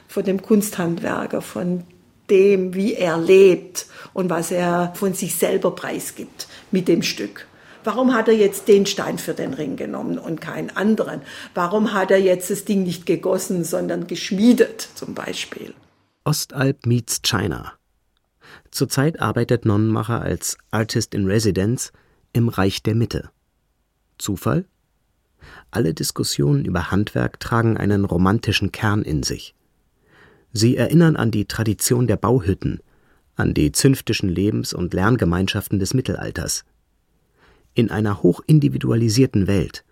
von 0.08 0.24
dem 0.24 0.42
Kunsthandwerker, 0.42 1.42
von 1.42 1.84
dem, 2.30 2.74
wie 2.75 2.94
er 2.94 3.18
lebt 3.18 3.88
und 4.13 4.30
was 4.30 4.51
er 4.51 4.94
von 4.96 5.13
sich 5.13 5.36
selber 5.36 5.72
preisgibt 5.72 6.48
mit 6.72 6.88
dem 6.88 7.03
Stück. 7.03 7.46
Warum 7.84 8.13
hat 8.13 8.28
er 8.28 8.36
jetzt 8.36 8.68
den 8.68 8.86
Stein 8.86 9.18
für 9.18 9.34
den 9.34 9.54
Ring 9.54 9.75
genommen 9.75 10.18
und 10.18 10.42
keinen 10.42 10.70
anderen? 10.70 11.22
Warum 11.54 11.94
hat 11.94 12.12
er 12.12 12.20
jetzt 12.20 12.50
das 12.50 12.66
Ding 12.66 12.84
nicht 12.84 13.06
gegossen, 13.06 13.63
sondern 13.63 14.08
geschmiedet 14.08 14.88
zum 14.96 15.13
Beispiel? 15.13 15.74
Ostalb 16.24 16.86
meets 16.86 17.22
China. 17.22 17.74
Zurzeit 18.72 19.20
arbeitet 19.20 19.66
Nonnenmacher 19.66 20.22
als 20.22 20.58
Artist 20.72 21.13
in 21.13 21.25
Residence 21.25 21.92
im 22.32 22.50
Reich 22.50 22.82
der 22.82 22.96
Mitte. 22.96 23.30
Zufall? 24.18 24.66
Alle 25.72 25.94
Diskussionen 25.94 26.66
über 26.66 26.92
Handwerk 26.92 27.40
tragen 27.40 27.78
einen 27.78 28.06
romantischen 28.06 28.72
Kern 28.72 29.02
in 29.02 29.24
sich. 29.24 29.54
Sie 30.54 30.78
erinnern 30.78 31.16
an 31.16 31.32
die 31.32 31.46
Tradition 31.46 32.08
der 32.08 32.18
Bauhütten, 32.18 32.80
an 33.36 33.54
die 33.54 33.72
zünftischen 33.72 34.30
Lebens- 34.30 34.74
und 34.74 34.94
Lerngemeinschaften 34.94 35.80
des 35.80 35.94
Mittelalters. 35.94 36.63
In 37.75 37.89
einer 37.89 38.22
hochindividualisierten 38.22 39.48
Welt 39.48 39.84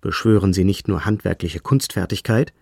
beschwören 0.00 0.52
sie 0.52 0.64
nicht 0.64 0.88
nur 0.88 1.04
handwerkliche 1.04 1.60
Kunstfertigkeit, 1.60 2.52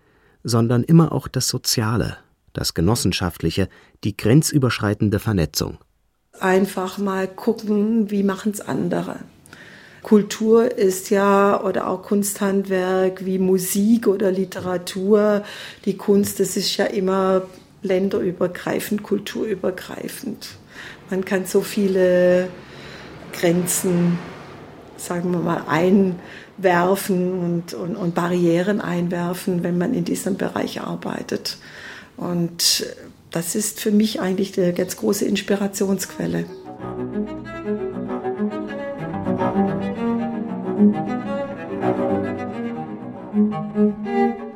sondern 0.45 0.85
immer 0.85 1.13
auch 1.13 1.29
das 1.29 1.49
Soziale, 1.49 2.19
das 2.53 2.75
Genossenschaftliche, 2.75 3.69
die 4.05 4.17
grenzüberschreitende 4.17 5.19
Vernetzung. 5.19 5.79
Einfach 6.41 6.99
mal 6.99 7.27
gucken, 7.27 8.11
wie 8.11 8.23
machen 8.23 8.53
es 8.53 8.61
andere. 8.61 9.17
Kultur 10.03 10.77
ist 10.77 11.11
ja, 11.11 11.61
oder 11.63 11.89
auch 11.89 12.03
Kunsthandwerk 12.03 13.25
wie 13.25 13.39
Musik 13.39 14.07
oder 14.07 14.31
Literatur, 14.31 15.43
die 15.85 15.97
Kunst, 15.97 16.39
das 16.39 16.57
ist 16.57 16.77
ja 16.77 16.85
immer 16.85 17.43
länderübergreifend, 17.83 19.03
kulturübergreifend. 19.03 20.49
Man 21.11 21.25
kann 21.25 21.47
so 21.47 21.63
viele 21.63 22.49
Grenzen 23.33 24.19
sagen 24.97 25.33
wir 25.33 25.41
mal, 25.41 25.63
einwerfen 25.69 27.39
und, 27.39 27.75
und, 27.75 27.97
und 27.97 28.15
Barrieren 28.15 28.81
einwerfen, 28.81 29.63
wenn 29.63 29.79
man 29.79 29.95
in 29.95 30.05
diesem 30.05 30.37
Bereich 30.37 30.81
arbeitet. 30.81 31.59
Und 32.17 32.87
das 33.31 33.55
ist 33.55 33.81
für 33.81 33.91
mich 33.91 34.21
eigentlich 34.21 34.59
eine 34.59 34.73
ganz 34.73 34.97
große 34.97 35.25
Inspirationsquelle. 35.27 36.47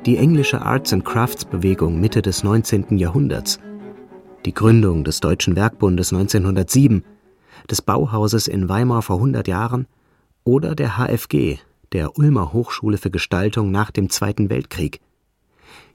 Die 0.07 0.17
englische 0.17 0.63
Arts 0.63 0.93
and 0.93 1.05
Crafts 1.05 1.45
Bewegung 1.45 2.01
Mitte 2.01 2.23
des 2.23 2.43
19. 2.43 2.97
Jahrhunderts, 2.97 3.61
die 4.47 4.55
Gründung 4.55 5.05
des 5.05 5.21
Deutschen 5.21 5.57
Werkbundes 5.57 6.13
1907, 6.13 7.05
des 7.71 7.83
Bauhauses 7.83 8.49
in 8.49 8.69
Weimar 8.69 9.03
vor 9.03 9.17
100 9.17 9.47
Jahren 9.47 9.87
oder 10.45 10.75
der 10.75 10.97
HFG, 10.97 11.59
der 11.93 12.19
Ulmer 12.19 12.53
Hochschule 12.53 12.99
für 12.99 13.11
Gestaltung 13.11 13.71
nach 13.71 13.91
dem 13.91 14.11
Zweiten 14.11 14.51
Weltkrieg. 14.51 15.01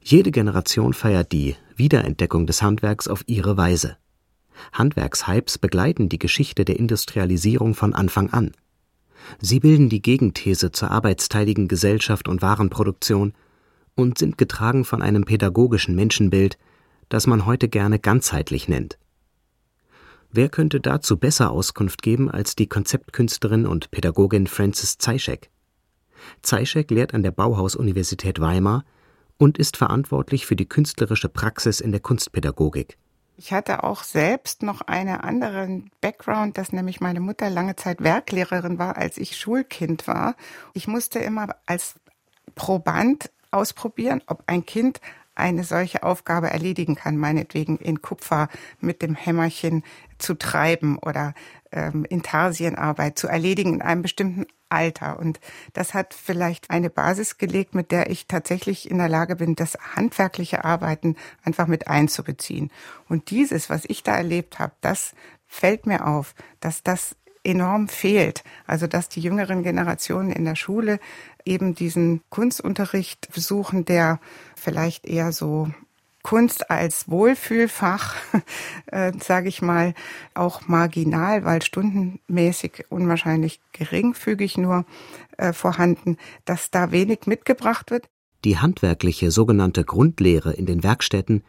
Jede 0.03 0.31
Generation 0.31 0.93
feiert 0.93 1.31
die 1.31 1.55
Wiederentdeckung 1.75 2.45
des 2.45 2.61
Handwerks 2.61 3.07
auf 3.07 3.23
ihre 3.27 3.57
Weise. 3.57 3.97
Handwerkshypes 4.71 5.57
begleiten 5.57 6.09
die 6.09 6.19
Geschichte 6.19 6.65
der 6.65 6.79
Industrialisierung 6.79 7.75
von 7.75 7.93
Anfang 7.93 8.31
an. 8.31 8.51
Sie 9.39 9.59
bilden 9.59 9.89
die 9.89 10.01
Gegenthese 10.01 10.71
zur 10.71 10.91
arbeitsteiligen 10.91 11.67
Gesellschaft 11.67 12.27
und 12.27 12.41
Warenproduktion 12.41 13.33
und 13.95 14.17
sind 14.17 14.37
getragen 14.37 14.85
von 14.85 15.01
einem 15.01 15.25
pädagogischen 15.25 15.95
Menschenbild, 15.95 16.57
das 17.09 17.27
man 17.27 17.45
heute 17.45 17.67
gerne 17.67 17.99
ganzheitlich 17.99 18.67
nennt. 18.67 18.97
Wer 20.37 20.49
könnte 20.49 20.81
dazu 20.81 21.15
besser 21.15 21.49
Auskunft 21.49 22.01
geben 22.01 22.29
als 22.29 22.57
die 22.57 22.67
Konzeptkünstlerin 22.67 23.65
und 23.65 23.89
Pädagogin 23.89 24.47
Frances 24.47 24.97
Zeischek? 24.97 25.49
Zeischek 26.41 26.91
lehrt 26.91 27.13
an 27.13 27.23
der 27.23 27.31
Bauhaus-Universität 27.31 28.41
Weimar 28.41 28.83
und 29.37 29.57
ist 29.57 29.77
verantwortlich 29.77 30.45
für 30.45 30.57
die 30.57 30.67
künstlerische 30.67 31.29
Praxis 31.29 31.79
in 31.79 31.93
der 31.93 32.01
Kunstpädagogik. 32.01 32.97
Ich 33.37 33.53
hatte 33.53 33.85
auch 33.85 34.03
selbst 34.03 34.61
noch 34.61 34.81
einen 34.81 35.21
anderen 35.21 35.89
Background, 36.01 36.57
dass 36.57 36.73
nämlich 36.73 36.99
meine 36.99 37.21
Mutter 37.21 37.49
lange 37.49 37.77
Zeit 37.77 38.03
Werklehrerin 38.03 38.77
war, 38.77 38.97
als 38.97 39.17
ich 39.17 39.37
Schulkind 39.37 40.05
war. 40.05 40.35
Ich 40.73 40.85
musste 40.85 41.19
immer 41.19 41.55
als 41.65 41.95
Proband 42.55 43.31
ausprobieren, 43.51 44.21
ob 44.27 44.43
ein 44.47 44.65
Kind 44.65 44.99
eine 45.35 45.63
solche 45.63 46.03
Aufgabe 46.03 46.49
erledigen 46.49 46.95
kann, 46.95 47.17
meinetwegen 47.17 47.77
in 47.77 48.01
Kupfer 48.01 48.49
mit 48.79 49.01
dem 49.01 49.15
Hämmerchen 49.15 49.83
zu 50.17 50.33
treiben 50.33 50.97
oder 50.97 51.33
ähm, 51.71 52.05
Intarsienarbeit 52.05 53.19
zu 53.19 53.27
erledigen 53.27 53.75
in 53.75 53.81
einem 53.81 54.01
bestimmten 54.01 54.45
Alter. 54.69 55.19
Und 55.19 55.39
das 55.73 55.93
hat 55.93 56.13
vielleicht 56.13 56.69
eine 56.69 56.89
Basis 56.89 57.37
gelegt, 57.37 57.75
mit 57.75 57.91
der 57.91 58.09
ich 58.09 58.27
tatsächlich 58.27 58.89
in 58.89 58.97
der 58.97 59.09
Lage 59.09 59.35
bin, 59.35 59.55
das 59.55 59.77
handwerkliche 59.95 60.63
Arbeiten 60.65 61.15
einfach 61.43 61.67
mit 61.67 61.87
einzubeziehen. 61.87 62.71
Und 63.07 63.29
dieses, 63.29 63.69
was 63.69 63.83
ich 63.85 64.03
da 64.03 64.15
erlebt 64.15 64.59
habe, 64.59 64.73
das 64.81 65.13
fällt 65.47 65.85
mir 65.85 66.07
auf, 66.07 66.33
dass 66.59 66.81
das 66.81 67.15
enorm 67.45 67.87
fehlt. 67.87 68.43
Also 68.67 68.87
dass 68.87 69.09
die 69.09 69.21
jüngeren 69.21 69.63
Generationen 69.63 70.31
in 70.31 70.45
der 70.45 70.55
Schule 70.55 70.99
eben 71.45 71.75
diesen 71.75 72.21
Kunstunterricht 72.29 73.27
suchen, 73.33 73.85
der 73.85 74.19
vielleicht 74.55 75.05
eher 75.05 75.31
so 75.31 75.69
Kunst 76.25 76.71
als 76.71 77.07
Wohlfühlfach, 77.07 78.15
äh, 78.87 79.11
sage 79.19 79.47
ich 79.47 79.61
mal, 79.61 79.93
auch 80.33 80.67
marginal, 80.67 81.45
weil 81.45 81.61
stundenmäßig 81.61 82.85
unwahrscheinlich 82.89 83.59
geringfügig 83.73 84.57
nur 84.57 84.85
äh, 85.37 85.53
vorhanden, 85.53 86.17
dass 86.43 86.71
da 86.71 86.91
wenig 86.91 87.27
mitgebracht 87.27 87.91
wird. 87.91 88.09
Die 88.43 88.57
handwerkliche 88.57 89.29
sogenannte 89.29 89.83
Grundlehre 89.83 90.53
in 90.53 90.65
den 90.65 90.83
Werkstätten 90.83 91.43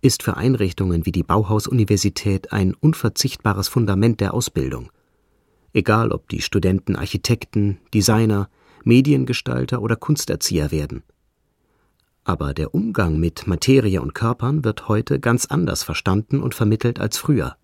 ist 0.00 0.22
für 0.22 0.36
Einrichtungen 0.36 1.06
wie 1.06 1.12
die 1.12 1.24
Bauhaus-Universität 1.24 2.52
ein 2.52 2.74
unverzichtbares 2.74 3.66
Fundament 3.66 4.20
der 4.20 4.32
Ausbildung. 4.32 4.90
Egal, 5.72 6.12
ob 6.12 6.28
die 6.28 6.42
Studenten 6.42 6.96
Architekten, 6.96 7.78
Designer, 7.94 8.48
Mediengestalter 8.84 9.82
oder 9.82 9.96
Kunsterzieher 9.96 10.70
werden. 10.70 11.02
Aber 12.24 12.54
der 12.54 12.74
Umgang 12.74 13.18
mit 13.18 13.46
Materie 13.46 14.00
und 14.00 14.14
Körpern 14.14 14.64
wird 14.64 14.88
heute 14.88 15.20
ganz 15.20 15.46
anders 15.46 15.82
verstanden 15.82 16.42
und 16.42 16.54
vermittelt 16.54 17.00
als 17.00 17.18
früher. 17.18 17.56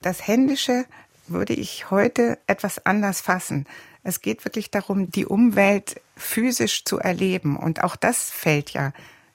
Das 0.00 0.26
Händische 0.26 0.84
würde 1.28 1.54
ich 1.54 1.90
heute 1.90 2.38
etwas 2.46 2.84
anders 2.84 3.20
fassen. 3.20 3.66
Es 4.02 4.20
geht 4.20 4.44
wirklich 4.44 4.70
darum, 4.70 5.10
die 5.10 5.26
Umwelt 5.26 6.00
physisch 6.16 6.84
zu 6.84 6.98
erleben. 6.98 7.56
Und 7.56 7.84
auch 7.84 7.96
das 7.96 8.30
fällt 8.30 8.70
ja 8.70 8.92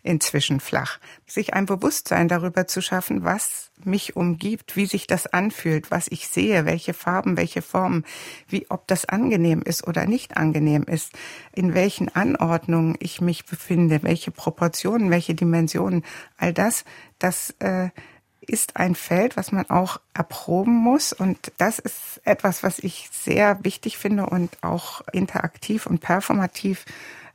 inzwischen 0.07 0.59
flach. 0.59 0.99
Sich 1.25 1.53
ein 1.53 1.65
Bewusstsein 1.65 2.27
darüber 2.27 2.65
zu 2.65 2.81
schaffen, 2.81 3.23
was 3.23 3.71
mich 3.83 4.15
umgibt, 4.15 4.75
wie 4.75 4.85
sich 4.85 5.05
das 5.05 5.27
anfühlt, 5.27 5.91
was 5.91 6.07
ich 6.07 6.29
sehe, 6.29 6.65
welche 6.65 6.93
Farben, 6.93 7.37
welche 7.37 7.61
Formen, 7.61 8.05
wie 8.47 8.65
ob 8.69 8.87
das 8.87 9.05
angenehm 9.05 9.61
ist 9.61 9.85
oder 9.85 10.05
nicht 10.05 10.37
angenehm 10.37 10.83
ist, 10.83 11.11
in 11.53 11.73
welchen 11.73 12.13
Anordnungen 12.15 12.95
ich 12.99 13.21
mich 13.21 13.45
befinde, 13.45 14.01
welche 14.01 14.31
Proportionen, 14.31 15.11
welche 15.11 15.35
Dimensionen, 15.35 16.03
all 16.37 16.53
das, 16.53 16.85
das 17.19 17.53
äh, 17.59 17.89
ist 18.39 18.77
ein 18.77 18.95
Feld, 18.95 19.35
was 19.35 19.51
man 19.51 19.69
auch 19.69 19.99
erproben 20.13 20.73
muss. 20.73 21.11
Und 21.11 21.51
das 21.57 21.79
ist 21.79 22.21
etwas, 22.23 22.63
was 22.63 22.79
ich 22.79 23.09
sehr 23.11 23.63
wichtig 23.63 23.97
finde 23.97 24.25
und 24.25 24.57
auch 24.63 25.01
interaktiv 25.11 25.85
und 25.85 25.99
performativ 25.99 26.85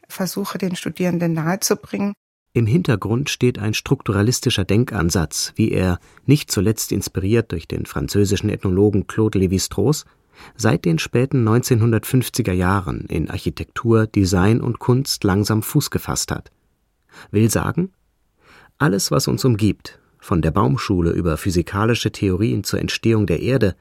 versuche, 0.09 0.59
den 0.59 0.75
Studierenden 0.75 1.35
nahezubringen. 1.35 2.15
Im 2.55 2.67
Hintergrund 2.67 3.31
steht 3.31 3.59
ein 3.59 3.73
strukturalistischer 3.73 4.65
Denkansatz, 4.65 5.53
wie 5.57 5.73
er, 5.73 5.99
nicht 6.27 6.51
zuletzt 6.51 6.93
inspiriert 6.93 7.51
durch 7.51 7.67
den 7.67 7.87
französischen 7.87 8.51
Ethnologen 8.51 9.07
Claude 9.07 9.39
Lévi-Strauss, 9.39 10.05
seit 10.55 10.85
den 10.85 10.99
späten 10.99 11.49
1950er 11.49 12.53
Jahren 12.53 13.07
in 13.07 13.31
Architektur, 13.31 14.07
Design 14.07 14.61
und 14.61 14.79
Kunst 14.79 15.25
langsam 15.25 15.63
Fuß 15.63 15.91
gefasst 15.91 16.31
hat. 16.31 16.53
Will 17.31 17.51
sagen, 17.51 17.93
alles, 18.77 19.11
was 19.11 19.29
uns 19.29 19.47
umgibt, 19.47 19.99
von 20.19 20.43
der 20.43 20.51
Baumschule 20.51 21.11
über 21.11 21.39
physikalische 21.39 22.13
Theorien 22.13 22.65
zur 22.65 22.81
Entstehung 22.81 23.27
der 23.27 23.41
Erde 23.41 23.77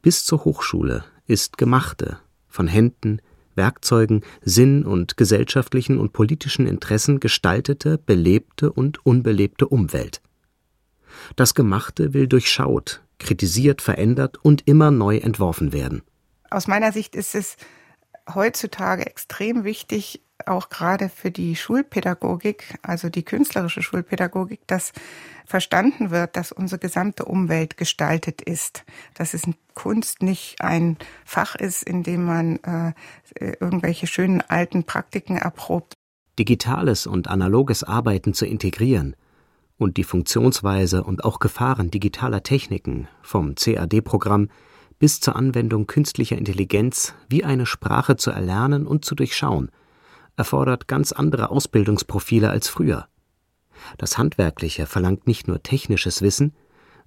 bis 0.00 0.24
zur 0.24 0.44
Hochschule, 0.44 1.04
ist 1.26 1.58
gemachte, 1.58 2.18
von 2.46 2.68
Händen, 2.68 3.20
Werkzeugen, 3.54 4.22
Sinn 4.42 4.84
und 4.84 5.16
gesellschaftlichen 5.16 5.98
und 5.98 6.12
politischen 6.12 6.66
Interessen 6.66 7.20
gestaltete, 7.20 7.98
belebte 7.98 8.72
und 8.72 9.04
unbelebte 9.04 9.66
Umwelt. 9.68 10.20
Das 11.36 11.54
Gemachte 11.54 12.14
will 12.14 12.26
durchschaut, 12.26 13.02
kritisiert, 13.18 13.82
verändert 13.82 14.38
und 14.42 14.66
immer 14.66 14.90
neu 14.90 15.18
entworfen 15.18 15.72
werden. 15.72 16.02
Aus 16.50 16.66
meiner 16.66 16.92
Sicht 16.92 17.14
ist 17.14 17.34
es 17.34 17.56
heutzutage 18.34 19.06
extrem 19.06 19.64
wichtig, 19.64 20.22
auch 20.46 20.68
gerade 20.68 21.08
für 21.08 21.30
die 21.30 21.56
Schulpädagogik, 21.56 22.78
also 22.82 23.08
die 23.08 23.24
künstlerische 23.24 23.82
Schulpädagogik, 23.82 24.66
dass 24.66 24.92
verstanden 25.46 26.10
wird, 26.10 26.36
dass 26.36 26.52
unsere 26.52 26.78
gesamte 26.78 27.24
Umwelt 27.24 27.76
gestaltet 27.76 28.40
ist, 28.42 28.84
dass 29.14 29.34
es 29.34 29.42
Kunst 29.74 30.22
nicht 30.22 30.60
ein 30.60 30.96
Fach 31.24 31.54
ist, 31.54 31.82
in 31.82 32.02
dem 32.02 32.24
man 32.24 32.56
äh, 32.58 32.92
irgendwelche 33.60 34.06
schönen 34.06 34.40
alten 34.40 34.84
Praktiken 34.84 35.36
erprobt. 35.36 35.94
Digitales 36.38 37.06
und 37.06 37.28
analoges 37.28 37.84
Arbeiten 37.84 38.34
zu 38.34 38.46
integrieren 38.46 39.16
und 39.76 39.96
die 39.96 40.04
Funktionsweise 40.04 41.04
und 41.04 41.24
auch 41.24 41.38
Gefahren 41.38 41.90
digitaler 41.90 42.42
Techniken 42.42 43.08
vom 43.22 43.54
CAD-Programm 43.54 44.48
bis 44.98 45.20
zur 45.20 45.36
Anwendung 45.36 45.86
künstlicher 45.86 46.38
Intelligenz 46.38 47.14
wie 47.28 47.44
eine 47.44 47.66
Sprache 47.66 48.16
zu 48.16 48.30
erlernen 48.30 48.86
und 48.86 49.04
zu 49.04 49.14
durchschauen– 49.14 49.70
erfordert 50.36 50.88
ganz 50.88 51.12
andere 51.12 51.50
Ausbildungsprofile 51.50 52.50
als 52.50 52.68
früher. 52.68 53.08
Das 53.98 54.18
Handwerkliche 54.18 54.86
verlangt 54.86 55.26
nicht 55.26 55.48
nur 55.48 55.62
technisches 55.62 56.22
Wissen, 56.22 56.54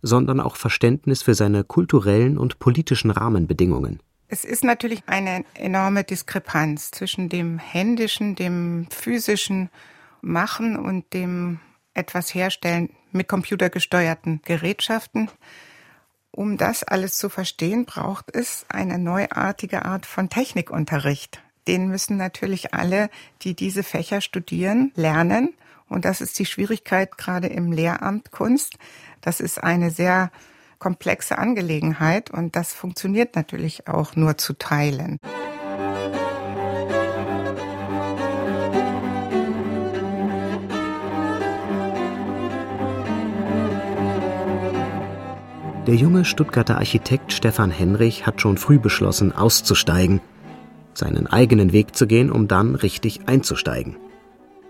sondern 0.01 0.39
auch 0.39 0.55
Verständnis 0.55 1.23
für 1.23 1.33
seine 1.33 1.63
kulturellen 1.63 2.38
und 2.38 2.59
politischen 2.59 3.11
Rahmenbedingungen. 3.11 4.01
Es 4.27 4.43
ist 4.43 4.63
natürlich 4.63 5.03
eine 5.07 5.45
enorme 5.53 6.03
Diskrepanz 6.03 6.91
zwischen 6.91 7.29
dem 7.29 7.59
händischen, 7.59 8.35
dem 8.35 8.88
physischen 8.89 9.69
Machen 10.21 10.77
und 10.77 11.13
dem 11.13 11.59
etwas 11.93 12.33
herstellen 12.33 12.89
mit 13.11 13.27
computergesteuerten 13.27 14.41
Gerätschaften. 14.43 15.29
Um 16.31 16.57
das 16.57 16.83
alles 16.83 17.17
zu 17.17 17.29
verstehen, 17.29 17.85
braucht 17.85 18.35
es 18.35 18.65
eine 18.67 18.97
neuartige 18.99 19.85
Art 19.85 20.05
von 20.05 20.29
Technikunterricht 20.29 21.41
den 21.67 21.88
müssen 21.88 22.17
natürlich 22.17 22.73
alle, 22.73 23.10
die 23.41 23.56
diese 23.56 23.84
Fächer 23.84 24.21
studieren, 24.21 24.91
lernen. 24.95 25.54
Und 25.88 26.06
das 26.06 26.21
ist 26.21 26.38
die 26.39 26.45
Schwierigkeit 26.45 27.17
gerade 27.17 27.47
im 27.47 27.71
Lehramt 27.71 28.32
Kunst. 28.32 28.78
Das 29.21 29.39
ist 29.39 29.63
eine 29.63 29.91
sehr 29.91 30.32
komplexe 30.80 31.38
Angelegenheit 31.38 32.32
und 32.32 32.56
das 32.56 32.73
funktioniert 32.73 33.36
natürlich 33.36 33.88
auch 33.88 34.15
nur 34.15 34.38
zu 34.38 34.54
Teilen. 34.54 35.19
Der 45.88 45.93
junge 45.93 46.25
Stuttgarter 46.25 46.78
Architekt 46.78 47.32
Stefan 47.32 47.69
Henrich 47.69 48.25
hat 48.25 48.41
schon 48.41 48.58
früh 48.58 48.80
beschlossen, 48.80 49.32
auszusteigen 49.32 50.19
seinen 50.97 51.27
eigenen 51.27 51.71
Weg 51.71 51.95
zu 51.95 52.08
gehen, 52.08 52.31
um 52.31 52.47
dann 52.47 52.75
richtig 52.75 53.27
einzusteigen. 53.27 53.97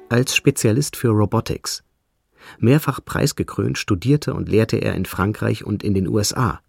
Als 0.10 0.36
Spezialist 0.36 0.96
für 0.96 1.10
Robotics. 1.10 1.84
Mehrfach 2.60 3.00
preisgekrönt 3.04 3.78
studierte 3.78 4.34
und 4.34 4.50
lehrte 4.50 4.78
er 4.78 4.96
in 4.96 5.06
Frankreich 5.06 5.66
und 5.66 5.84
in 5.84 5.94
den 5.94 6.08
USA. 6.08 6.62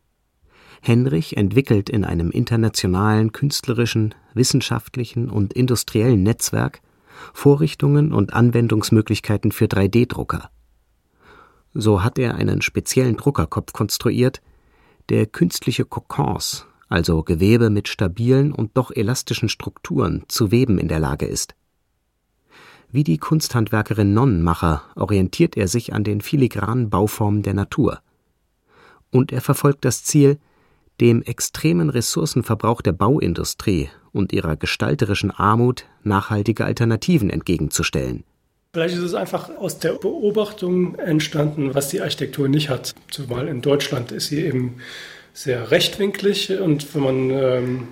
Henrich 0.83 1.37
entwickelt 1.37 1.91
in 1.91 2.05
einem 2.05 2.31
internationalen 2.31 3.33
künstlerischen, 3.33 4.15
wissenschaftlichen 4.35 5.29
und 5.31 5.53
industriellen 5.53 6.23
Netzwerk 6.23 6.81
Vorrichtungen 7.33 8.13
und 8.13 8.35
Anwendungsmöglichkeiten 8.35 9.53
für 9.53 9.67
3D-Drucker. 9.67 10.51
So 11.73 12.03
hat 12.03 12.19
er 12.19 12.35
einen 12.35 12.63
speziellen 12.63 13.17
Druckerkopf 13.17 13.73
konstruiert, 13.73 14.41
der 15.09 15.27
künstliche 15.27 15.85
Kokons 15.85 16.67
also 16.89 17.23
Gewebe 17.23 17.71
mit 17.71 17.89
stabilen 17.89 18.53
und 18.53 18.77
doch 18.77 18.91
elastischen 18.95 19.49
Strukturen, 19.49 20.25
zu 20.29 20.51
weben 20.51 20.79
in 20.79 20.89
der 20.89 21.01
Lage 21.01 21.27
ist. 21.27 21.55
Wie 22.91 23.05
die 23.05 23.19
Kunsthandwerkerin 23.19 24.15
Nonnenmacher 24.15 24.83
orientiert 24.95 25.57
er 25.57 25.69
sich 25.69 25.93
an 25.93 26.05
den 26.05 26.21
filigranen 26.21 26.89
Bauformen 26.89 27.43
der 27.43 27.55
Natur. 27.55 28.01
Und 29.11 29.33
er 29.33 29.41
verfolgt 29.41 29.85
das 29.85 30.05
Ziel, 30.05 30.39
dem 31.01 31.23
extremen 31.23 31.91
Ressourcenverbrauch 31.91 32.81
der 32.81 32.93
Bauindustrie 32.93 33.91
und 34.13 34.33
ihrer 34.33 34.57
gestalterischen 34.57 35.31
Armut 35.31 35.85
nachhaltige 36.05 36.65
Alternativen 36.65 37.29
entgegenzustellen 37.29 38.25
Vielleicht 38.77 38.97
ist 38.97 39.05
es 39.05 39.15
einfach 39.15 39.49
aus 39.57 39.79
der 39.79 39.93
Beobachtung 39.93 40.97
entstanden, 40.97 41.75
was 41.75 41.89
die 41.89 42.03
Architektur 42.03 42.47
nicht 42.47 42.69
hat. 42.69 42.95
Zumal 43.11 43.49
in 43.49 43.63
Deutschland 43.63 44.13
ist 44.13 44.27
sie 44.27 44.45
eben 44.45 44.75
sehr 45.37 45.71
rechtwinklig 45.71 46.51
und 46.59 46.95
wenn 46.95 47.03
man 47.03 47.31
ähm, 47.31 47.89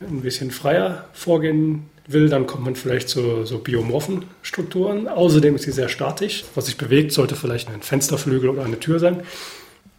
ein 0.00 0.20
bisschen 0.20 0.50
freier 0.50 1.08
vorgehen 1.14 1.88
will, 2.06 2.28
dann 2.28 2.46
kommt 2.46 2.64
man 2.64 2.76
vielleicht 2.76 3.08
zu 3.08 3.46
so 3.46 3.58
biomorphen 3.58 4.26
Strukturen. 4.42 5.08
Außerdem 5.08 5.54
ist 5.54 5.62
sie 5.62 5.72
sehr 5.72 5.88
statisch. 5.88 6.44
Was 6.54 6.66
sich 6.66 6.76
bewegt, 6.76 7.12
sollte 7.12 7.36
vielleicht 7.36 7.70
ein 7.70 7.80
Fensterflügel 7.80 8.50
oder 8.50 8.66
eine 8.66 8.78
Tür 8.78 8.98
sein. 8.98 9.22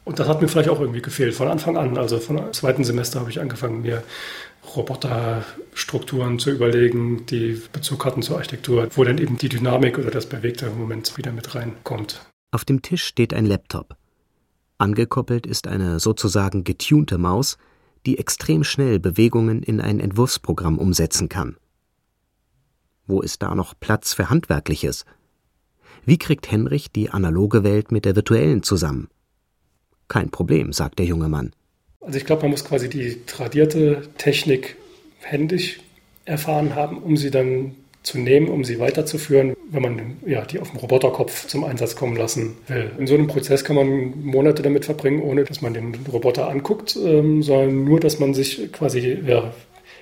Und 0.04 0.20
das 0.20 0.28
hat 0.28 0.44
mir 0.44 0.48
vielleicht 0.48 0.70
auch 0.70 0.80
irgendwie 0.80 1.02
gefehlt 1.02 1.34
von 1.34 1.48
Anfang 1.48 1.76
an. 1.76 1.98
Also 1.98 2.20
vom 2.20 2.54
zweiten 2.54 2.84
Semester 2.84 3.20
habe 3.20 3.32
ich 3.32 3.40
angefangen, 3.40 3.82
mir 3.82 4.04
Roboterstrukturen 4.76 6.38
zu 6.38 6.52
überlegen, 6.52 7.26
die 7.26 7.60
Bezug 7.74 8.06
hatten 8.06 8.22
zur 8.22 8.38
Architektur, 8.38 8.90
wo 8.92 9.04
dann 9.04 9.18
eben 9.18 9.40
die 9.40 9.50
Dynamik 9.50 9.98
oder 9.98 10.12
das 10.12 10.28
bewegte 10.28 10.70
Moment 10.70 11.18
wieder 11.18 11.32
mit 11.32 11.56
reinkommt. 11.56 12.22
Auf 12.52 12.64
dem 12.64 12.84
Tisch 12.84 13.04
steht 13.04 13.34
ein 13.34 13.48
Laptop. 13.48 13.96
Angekoppelt 14.78 15.46
ist 15.46 15.68
eine 15.68 16.00
sozusagen 16.00 16.64
getunte 16.64 17.18
Maus, 17.18 17.58
die 18.06 18.18
extrem 18.18 18.64
schnell 18.64 19.00
Bewegungen 19.00 19.64
in 19.64 19.82
ein 19.82 20.00
Entwurfsprogramm 20.00 20.78
umsetzen 20.78 21.30
kann. 21.30 21.58
Wo 23.08 23.22
ist 23.22 23.42
da 23.42 23.56
noch 23.56 23.74
Platz 23.80 24.14
für 24.14 24.30
Handwerkliches? 24.30 25.06
Wie 26.06 26.18
kriegt 26.18 26.52
Henrich 26.52 26.92
die 26.92 27.10
analoge 27.10 27.64
Welt 27.64 27.92
mit 27.92 28.06
der 28.06 28.16
virtuellen 28.16 28.64
zusammen? 28.64 29.10
Kein 30.08 30.30
Problem, 30.30 30.74
sagt 30.74 31.00
der 31.00 31.06
junge 31.06 31.30
Mann. 31.30 31.54
Also 32.02 32.18
ich 32.18 32.26
glaube, 32.26 32.44
man 32.44 32.52
muss 32.52 32.66
quasi 32.66 32.90
die 32.90 33.26
tradierte 33.26 34.04
Technik 34.18 34.76
händisch 35.22 35.80
erfahren 36.26 36.76
haben, 36.76 37.02
um 37.02 37.18
sie 37.18 37.32
dann 37.32 37.76
zu 38.06 38.20
nehmen, 38.20 38.48
um 38.50 38.64
sie 38.64 38.80
weiterzuführen, 38.80 39.56
wenn 39.70 39.82
man 39.82 40.18
ja, 40.26 40.46
die 40.46 40.60
auf 40.60 40.72
dem 40.72 40.80
Roboterkopf 40.80 41.48
zum 41.48 41.64
Einsatz 41.64 41.96
kommen 41.96 42.16
lassen 42.16 42.58
will. 42.68 42.92
In 42.98 43.08
so 43.08 43.16
einem 43.16 43.28
Prozess 43.28 43.64
kann 43.64 43.76
man 43.76 44.14
Monate 44.24 44.62
damit 44.62 44.86
verbringen, 44.86 45.22
ohne 45.22 45.44
dass 45.44 45.62
man 45.62 45.74
den 45.74 45.96
Roboter 46.12 46.50
anguckt, 46.50 46.96
ähm, 46.96 47.42
sondern 47.42 47.84
nur, 47.84 48.00
dass 48.00 48.20
man 48.20 48.34
sich 48.34 48.72
quasi 48.72 49.18
ja, 49.26 49.54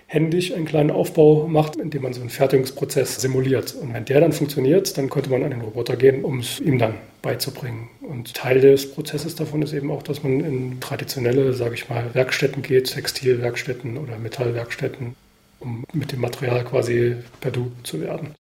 händisch 0.08 0.54
einen 0.54 0.66
kleinen 0.66 0.92
Aufbau 0.92 1.48
macht, 1.48 1.76
indem 1.78 2.04
man 2.04 2.14
so 2.14 2.22
einen 2.22 2.30
Fertigungsprozess 2.30 3.22
simuliert. 3.22 3.74
Und 3.74 3.94
wenn 3.94 4.06
der 4.06 4.20
dann 4.20 4.34
funktioniert, 4.34 4.98
dann 4.98 5.10
könnte 5.10 5.30
man 5.30 5.44
an 5.44 5.52
den 5.52 5.62
Roboter 5.62 5.96
gehen, 5.96 6.24
um 6.24 6.40
es 6.40 6.60
ihm 6.60 6.78
dann 6.78 6.96
beizubringen. 7.22 7.90
Und 8.02 8.34
Teil 8.34 8.60
des 8.60 8.92
Prozesses 8.92 9.36
davon 9.36 9.62
ist 9.62 9.74
eben 9.74 9.90
auch, 9.90 10.04
dass 10.04 10.24
man 10.24 10.42
in 10.42 10.80
traditionelle, 10.82 11.54
sage 11.54 11.76
ich 11.76 11.90
mal, 11.90 12.14
Werkstätten 12.14 12.62
geht, 12.62 12.92
Textilwerkstätten 12.94 13.98
oder 13.98 14.20
Metallwerkstätten, 14.20 15.16
um 15.64 15.86
mit 15.94 16.12
dem 16.12 16.22
Material 16.22 16.64
quasi 16.64 17.16
per 17.40 17.52
Du 17.52 17.72
zu 17.84 18.02
werden. 18.02 18.34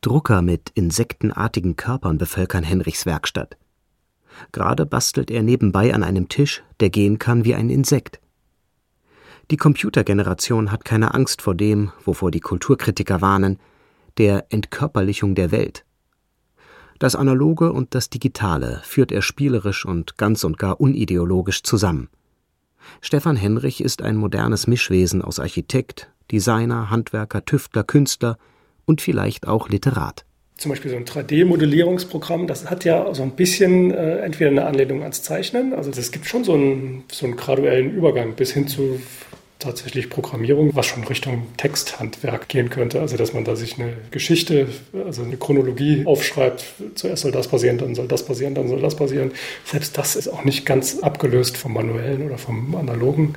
Drucker 0.00 0.40
mit 0.42 0.70
insektenartigen 0.74 1.76
Körpern 1.76 2.16
bevölkern 2.16 2.64
Henrichs 2.64 3.04
Werkstatt. 3.04 3.56
Gerade 4.52 4.86
bastelt 4.86 5.30
er 5.30 5.42
nebenbei 5.42 5.94
an 5.94 6.02
einem 6.02 6.28
Tisch, 6.28 6.62
der 6.80 6.90
gehen 6.90 7.18
kann 7.18 7.44
wie 7.44 7.54
ein 7.54 7.68
Insekt. 7.68 8.20
Die 9.50 9.56
Computergeneration 9.56 10.70
hat 10.70 10.84
keine 10.84 11.12
Angst 11.12 11.42
vor 11.42 11.54
dem, 11.54 11.90
wovor 12.04 12.30
die 12.30 12.40
Kulturkritiker 12.40 13.20
warnen, 13.20 13.58
der 14.16 14.46
Entkörperlichung 14.50 15.34
der 15.34 15.50
Welt. 15.50 15.84
Das 16.98 17.16
Analoge 17.16 17.72
und 17.72 17.94
das 17.94 18.10
Digitale 18.10 18.80
führt 18.84 19.10
er 19.10 19.22
spielerisch 19.22 19.84
und 19.84 20.18
ganz 20.18 20.44
und 20.44 20.58
gar 20.58 20.80
unideologisch 20.80 21.62
zusammen. 21.62 22.08
Stefan 23.00 23.36
Henrich 23.36 23.82
ist 23.82 24.02
ein 24.02 24.16
modernes 24.16 24.66
Mischwesen 24.66 25.22
aus 25.22 25.38
Architekt, 25.38 26.10
Designer, 26.30 26.90
Handwerker, 26.90 27.44
Tüftler, 27.44 27.84
Künstler 27.84 28.38
und 28.84 29.00
vielleicht 29.00 29.46
auch 29.46 29.68
Literat. 29.68 30.24
Zum 30.56 30.70
Beispiel 30.70 30.90
so 30.90 30.96
ein 30.96 31.06
3D-Modellierungsprogramm, 31.06 32.46
das 32.46 32.68
hat 32.68 32.84
ja 32.84 33.14
so 33.14 33.22
ein 33.22 33.30
bisschen 33.30 33.92
äh, 33.92 34.18
entweder 34.18 34.50
eine 34.50 34.66
Anlehnung 34.66 35.02
ans 35.02 35.22
Zeichnen, 35.22 35.72
also 35.72 35.90
es 35.90 36.12
gibt 36.12 36.26
schon 36.26 36.44
so 36.44 36.52
einen, 36.52 37.04
so 37.10 37.24
einen 37.24 37.36
graduellen 37.36 37.94
Übergang 37.94 38.34
bis 38.34 38.52
hin 38.52 38.68
zu 38.68 39.00
tatsächlich 39.60 40.10
Programmierung, 40.10 40.74
was 40.74 40.86
schon 40.86 41.04
Richtung 41.04 41.46
Texthandwerk 41.56 42.48
gehen 42.48 42.70
könnte. 42.70 43.00
Also 43.00 43.16
dass 43.16 43.32
man 43.32 43.44
da 43.44 43.54
sich 43.54 43.78
eine 43.78 43.92
Geschichte, 44.10 44.68
also 45.06 45.22
eine 45.22 45.36
Chronologie 45.36 46.04
aufschreibt. 46.06 46.64
Zuerst 46.96 47.22
soll 47.22 47.32
das 47.32 47.48
passieren, 47.48 47.78
dann 47.78 47.94
soll 47.94 48.08
das 48.08 48.24
passieren, 48.24 48.54
dann 48.54 48.68
soll 48.68 48.80
das 48.80 48.96
passieren. 48.96 49.32
Selbst 49.64 49.96
das 49.96 50.16
ist 50.16 50.28
auch 50.28 50.44
nicht 50.44 50.66
ganz 50.66 50.98
abgelöst 50.98 51.56
vom 51.56 51.74
manuellen 51.74 52.26
oder 52.26 52.38
vom 52.38 52.74
analogen. 52.74 53.36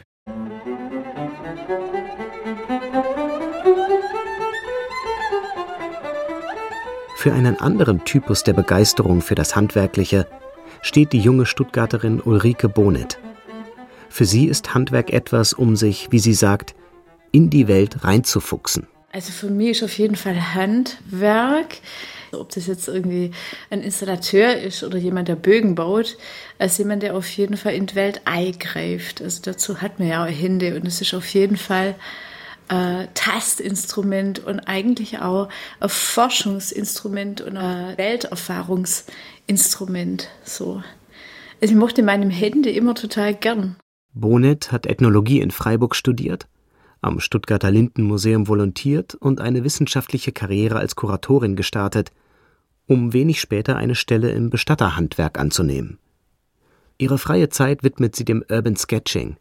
Für 7.15 7.31
einen 7.31 7.57
anderen 7.57 8.03
Typus 8.03 8.43
der 8.43 8.51
Begeisterung 8.51 9.21
für 9.21 9.35
das 9.35 9.55
Handwerkliche 9.55 10.27
steht 10.81 11.13
die 11.13 11.19
junge 11.19 11.45
Stuttgarterin 11.45 12.19
Ulrike 12.19 12.67
Bonet. 12.67 13.17
Für 14.13 14.25
sie 14.25 14.45
ist 14.45 14.75
Handwerk 14.75 15.11
etwas, 15.11 15.53
um 15.53 15.75
sich, 15.75 16.11
wie 16.11 16.19
sie 16.19 16.35
sagt, 16.35 16.75
in 17.31 17.49
die 17.49 17.67
Welt 17.67 18.03
reinzufuchsen. 18.03 18.85
Also 19.11 19.31
für 19.31 19.49
mich 19.49 19.71
ist 19.71 19.81
auf 19.81 19.97
jeden 19.97 20.15
Fall 20.15 20.53
Handwerk, 20.53 21.77
ob 22.31 22.49
das 22.49 22.67
jetzt 22.67 22.87
irgendwie 22.87 23.31
ein 23.71 23.81
Installateur 23.81 24.55
ist 24.55 24.83
oder 24.83 24.99
jemand, 24.99 25.29
der 25.29 25.35
Bögen 25.35 25.73
baut, 25.73 26.15
als 26.59 26.77
jemand, 26.77 27.01
der 27.01 27.15
auf 27.15 27.27
jeden 27.27 27.57
Fall 27.57 27.73
in 27.73 27.87
die 27.87 27.95
Welt 27.95 28.21
eingreift. 28.25 29.19
Also 29.19 29.41
dazu 29.41 29.81
hat 29.81 29.97
man 29.97 30.07
ja 30.07 30.23
auch 30.23 30.29
Hände 30.29 30.75
und 30.75 30.85
es 30.85 31.01
ist 31.01 31.15
auf 31.15 31.25
jeden 31.29 31.57
Fall 31.57 31.95
äh, 32.69 33.07
Tastinstrument 33.15 34.45
und 34.45 34.59
eigentlich 34.59 35.21
auch 35.21 35.49
ein 35.79 35.89
Forschungsinstrument 35.89 37.41
und 37.41 37.57
ein 37.57 37.97
Welterfahrungsinstrument. 37.97 40.29
So. 40.43 40.83
Also 41.59 41.73
ich 41.73 41.79
mochte 41.79 42.03
meine 42.03 42.29
Hände 42.29 42.69
immer 42.69 42.93
total 42.93 43.33
gern. 43.33 43.75
Bonet 44.13 44.71
hat 44.71 44.85
Ethnologie 44.85 45.41
in 45.41 45.51
Freiburg 45.51 45.95
studiert, 45.95 46.47
am 47.01 47.19
Stuttgarter 47.19 47.71
Lindenmuseum 47.71 48.47
volontiert 48.47 49.15
und 49.15 49.41
eine 49.41 49.63
wissenschaftliche 49.63 50.31
Karriere 50.31 50.77
als 50.77 50.95
Kuratorin 50.95 51.55
gestartet, 51.55 52.11
um 52.87 53.13
wenig 53.13 53.41
später 53.41 53.75
eine 53.75 53.95
Stelle 53.95 54.31
im 54.31 54.49
Bestatterhandwerk 54.49 55.39
anzunehmen. 55.39 55.97
Ihre 56.97 57.17
freie 57.17 57.49
Zeit 57.49 57.83
widmet 57.83 58.15
sie 58.15 58.23
dem 58.23 58.43
Urban 58.49 58.75
Sketching, 58.75 59.37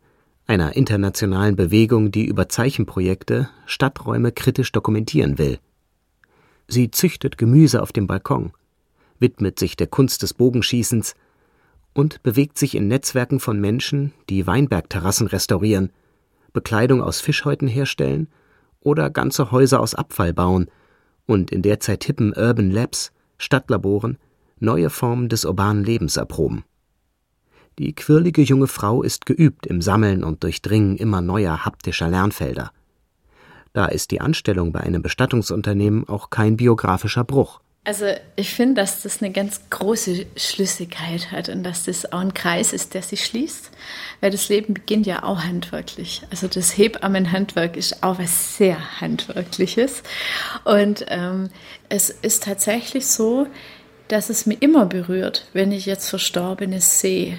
einer 0.47 0.75
internationalen 0.75 1.55
Bewegung, 1.55 2.11
die 2.11 2.27
über 2.27 2.49
Zeichenprojekte 2.49 3.49
Stadträume 3.67 4.33
kritisch 4.33 4.73
dokumentieren 4.73 5.39
will. 5.39 5.59
Sie 6.67 6.91
züchtet 6.91 7.39
Gemüse 7.39 7.83
auf 7.83 7.93
dem 7.93 8.07
Balkon, 8.07 8.53
widmet 9.19 9.59
sich 9.59 9.77
der 9.77 9.87
Kunst 9.87 10.23
des 10.23 10.35
Bogenschießens 10.35 11.15
und 11.95 12.23
bewegt 12.23 12.59
sich 12.59 12.75
in 12.75 12.89
Netzwerken 12.89 13.41
von 13.41 13.61
Menschen, 13.61 14.13
die 14.29 14.47
Weinbergterrassen 14.47 15.27
restaurieren, 15.27 15.91
Bekleidung 16.53 17.03
aus 17.03 17.21
Fischhäuten 17.21 17.69
herstellen 17.69 18.29
oder 18.81 19.11
ganze 19.11 19.51
Häuser 19.51 19.81
aus 19.81 19.95
Abfall 19.95 20.33
bauen 20.33 20.69
und 21.27 21.51
in 21.51 21.63
derzeit 21.63 22.05
hippen 22.05 22.33
Urban 22.35 22.71
Labs, 22.71 23.13
Stadtlaboren, 23.39 24.19
neue 24.59 24.91
Formen 24.91 25.29
des 25.29 25.45
urbanen 25.45 25.85
Lebens 25.85 26.17
erproben. 26.17 26.65
Die 27.79 27.95
quirlige 27.95 28.43
junge 28.43 28.67
Frau 28.67 29.03
ist 29.03 29.25
geübt 29.25 29.67
im 29.67 29.81
Sammeln 29.81 30.25
und 30.25 30.45
Durchdringen 30.45 30.97
immer 30.97 31.21
neuer 31.21 31.65
haptischer 31.65 32.09
Lernfelder. 32.09 32.71
Da 33.73 33.87
ist 33.87 34.11
die 34.11 34.21
Anstellung 34.21 34.73
bei 34.73 34.81
einem 34.81 35.01
Bestattungsunternehmen 35.01 36.07
auch 36.07 36.29
kein 36.29 36.59
biografischer 36.59 37.25
Bruch. 37.25 37.61
Also 37.85 38.07
ich 38.37 38.55
finde, 38.55 38.81
dass 38.81 39.03
das 39.03 39.21
eine 39.21 39.33
ganz 39.33 39.61
große 39.69 40.27
Schlüssigkeit 40.37 41.33
hat 41.33 41.49
und 41.49 41.65
dass 41.65 41.85
das 41.85 42.13
auch 42.13 42.21
ein 42.21 42.33
Kreis 42.33 42.73
ist, 42.73 42.95
der 42.95 43.03
sich 43.03 43.25
schließt, 43.25 43.73
weil 44.21 44.31
das 44.31 44.49
Leben 44.49 44.75
beginnt 44.75 45.05
ja 45.05 45.25
auch 45.25 45.43
handwerklich. 45.43 46.23
Also 46.31 46.47
das 46.47 46.79
Hebammenhandwerk 46.79 47.77
ist 47.77 48.05
auch 48.05 48.21
was 48.21 48.57
sehr 48.57 49.01
handwerkliches 49.01 50.05
und 50.63 51.05
ähm, 51.09 51.49
es 51.89 52.09
ist 52.11 52.45
tatsächlich 52.45 53.09
so, 53.09 53.49
dass 54.07 54.31
es 54.31 54.47
mich 54.47 54.63
immer 54.63 54.87
berührt, 54.87 55.49
wenn 55.53 55.73
ich 55.73 55.85
jetzt 55.85 56.09
Verstorbenes 56.09 57.01
sehe. 57.01 57.37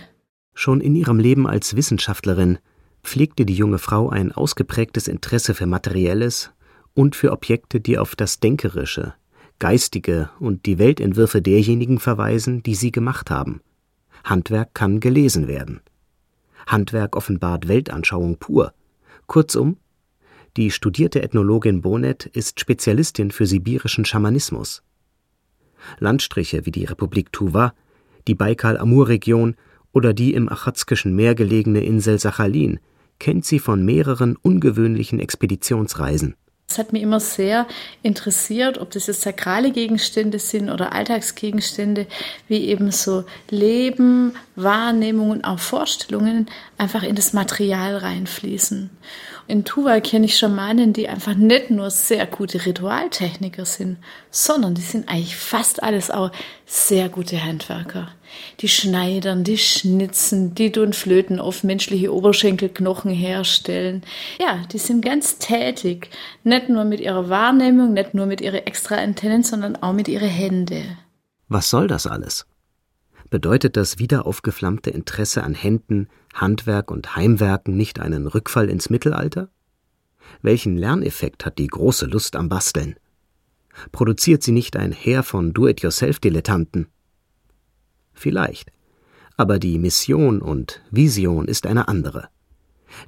Schon 0.53 0.81
in 0.81 0.95
ihrem 0.95 1.19
Leben 1.19 1.47
als 1.47 1.77
Wissenschaftlerin 1.77 2.59
pflegte 3.01 3.45
die 3.45 3.55
junge 3.55 3.79
Frau 3.79 4.09
ein 4.09 4.33
ausgeprägtes 4.33 5.07
Interesse 5.07 5.53
für 5.53 5.67
Materielles 5.67 6.51
und 6.93 7.15
für 7.15 7.31
Objekte, 7.31 7.79
die 7.79 7.97
auf 7.97 8.15
das 8.15 8.41
Denkerische, 8.41 9.13
Geistige 9.63 10.29
und 10.41 10.65
die 10.65 10.77
Weltentwürfe 10.77 11.41
derjenigen 11.41 11.97
verweisen, 11.97 12.63
die 12.63 12.75
sie 12.75 12.91
gemacht 12.91 13.31
haben. 13.31 13.61
Handwerk 14.25 14.73
kann 14.73 14.99
gelesen 14.99 15.47
werden. 15.47 15.79
Handwerk 16.67 17.15
offenbart 17.15 17.69
Weltanschauung 17.69 18.35
pur. 18.39 18.73
Kurzum, 19.25 19.77
die 20.57 20.69
studierte 20.69 21.23
Ethnologin 21.23 21.81
Bonet 21.81 22.25
ist 22.25 22.59
Spezialistin 22.59 23.31
für 23.31 23.45
sibirischen 23.45 24.03
Schamanismus. 24.03 24.83
Landstriche 25.97 26.65
wie 26.65 26.71
die 26.71 26.83
Republik 26.83 27.31
Tuwa, 27.31 27.73
die 28.27 28.35
Baikal-Amur-Region 28.35 29.55
oder 29.93 30.13
die 30.13 30.33
im 30.33 30.49
Achatskischen 30.49 31.15
Meer 31.15 31.35
gelegene 31.35 31.85
Insel 31.85 32.19
Sachalin 32.19 32.81
kennt 33.17 33.45
sie 33.45 33.59
von 33.59 33.85
mehreren 33.85 34.35
ungewöhnlichen 34.35 35.21
Expeditionsreisen. 35.21 36.35
Es 36.73 36.79
hat 36.79 36.91
mich 36.91 37.03
immer 37.03 37.19
sehr 37.19 37.67
interessiert, 38.01 38.79
ob 38.79 38.89
das 38.89 39.05
jetzt 39.05 39.21
sakrale 39.21 39.71
Gegenstände 39.71 40.39
sind 40.39 40.71
oder 40.71 40.93
Alltagsgegenstände, 40.93 42.07
wie 42.47 42.65
eben 42.65 42.91
so 42.91 43.25
Leben, 43.51 44.33
Wahrnehmungen 44.55 45.43
auch 45.43 45.59
Vorstellungen 45.59 46.47
einfach 46.79 47.03
in 47.03 47.13
das 47.13 47.31
Material 47.31 47.97
reinfließen. 47.97 48.89
In 49.45 49.65
Tuval 49.65 50.01
kenne 50.01 50.25
ich 50.25 50.37
Schamanen, 50.37 50.93
die 50.93 51.09
einfach 51.09 51.35
nicht 51.35 51.69
nur 51.69 51.89
sehr 51.89 52.25
gute 52.25 52.65
Ritualtechniker 52.65 53.65
sind, 53.65 53.97
sondern 54.31 54.73
die 54.73 54.81
sind 54.81 55.09
eigentlich 55.09 55.35
fast 55.35 55.83
alles 55.83 56.09
auch 56.09 56.31
sehr 56.65 57.09
gute 57.09 57.43
Handwerker. 57.43 58.09
Die 58.61 58.69
schneidern, 58.69 59.43
die 59.43 59.57
schnitzen, 59.57 60.55
die 60.55 60.71
tun 60.71 60.93
Flöten 60.93 61.39
auf 61.39 61.63
menschliche 61.63 62.13
Oberschenkelknochen 62.13 63.11
herstellen. 63.11 64.03
Ja, 64.39 64.61
die 64.71 64.79
sind 64.79 65.03
ganz 65.03 65.37
tätig. 65.39 66.09
Nicht 66.43 66.69
nur 66.69 66.85
mit 66.85 67.01
ihrer 67.01 67.29
Wahrnehmung, 67.29 67.93
nicht 67.93 68.13
nur 68.13 68.25
mit 68.25 68.39
ihren 68.39 68.65
extra 68.65 68.95
Antennen, 68.95 69.43
sondern 69.43 69.75
auch 69.75 69.93
mit 69.93 70.07
ihren 70.07 70.29
Händen. 70.29 70.97
Was 71.49 71.69
soll 71.69 71.87
das 71.87 72.07
alles? 72.07 72.45
Bedeutet 73.33 73.77
das 73.77 73.97
wieder 73.97 74.27
aufgeflammte 74.27 74.91
Interesse 74.91 75.43
an 75.43 75.55
Händen, 75.55 76.07
Handwerk 76.35 76.91
und 76.91 77.15
Heimwerken 77.15 77.75
nicht 77.75 77.99
einen 77.99 78.27
Rückfall 78.27 78.69
ins 78.69 78.91
Mittelalter? 78.91 79.49
Welchen 80.43 80.77
Lerneffekt 80.77 81.43
hat 81.43 81.57
die 81.57 81.65
große 81.65 82.05
Lust 82.05 82.35
am 82.35 82.47
Basteln? 82.47 82.95
Produziert 83.91 84.43
sie 84.43 84.51
nicht 84.51 84.77
ein 84.77 84.91
Heer 84.91 85.23
von 85.23 85.51
Do-it-yourself-Dilettanten? 85.51 86.89
Vielleicht. 88.13 88.71
Aber 89.35 89.57
die 89.57 89.79
Mission 89.79 90.39
und 90.39 90.83
Vision 90.91 91.47
ist 91.47 91.65
eine 91.65 91.87
andere. 91.87 92.29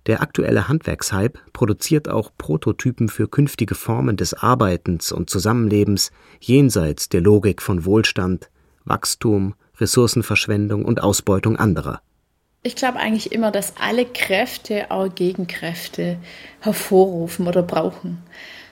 Der 0.08 0.24
aktuelle 0.24 0.68
Handwerkshype 0.68 1.38
produziert 1.54 2.10
auch 2.10 2.32
Prototypen 2.36 3.10
für 3.10 3.28
künftige 3.28 3.76
Formen 3.76 4.18
des 4.18 4.34
Arbeitens 4.34 5.12
und 5.12 5.30
Zusammenlebens 5.30 6.10
jenseits 6.40 7.10
der 7.10 7.22
Logik 7.22 7.62
von 7.62 7.86
Wohlstand, 7.86 8.50
Wachstum, 8.86 9.54
Ressourcenverschwendung 9.80 10.86
und 10.86 11.02
Ausbeutung 11.02 11.58
anderer. 11.58 12.02
Ich 12.64 12.76
glaube 12.76 12.98
eigentlich 12.98 13.32
immer, 13.32 13.52
dass 13.52 13.74
alle 13.80 14.06
Kräfte 14.06 14.90
auch 14.90 15.14
Gegenkräfte 15.14 16.18
hervorrufen 16.62 17.48
oder 17.48 17.62
brauchen. 17.62 18.24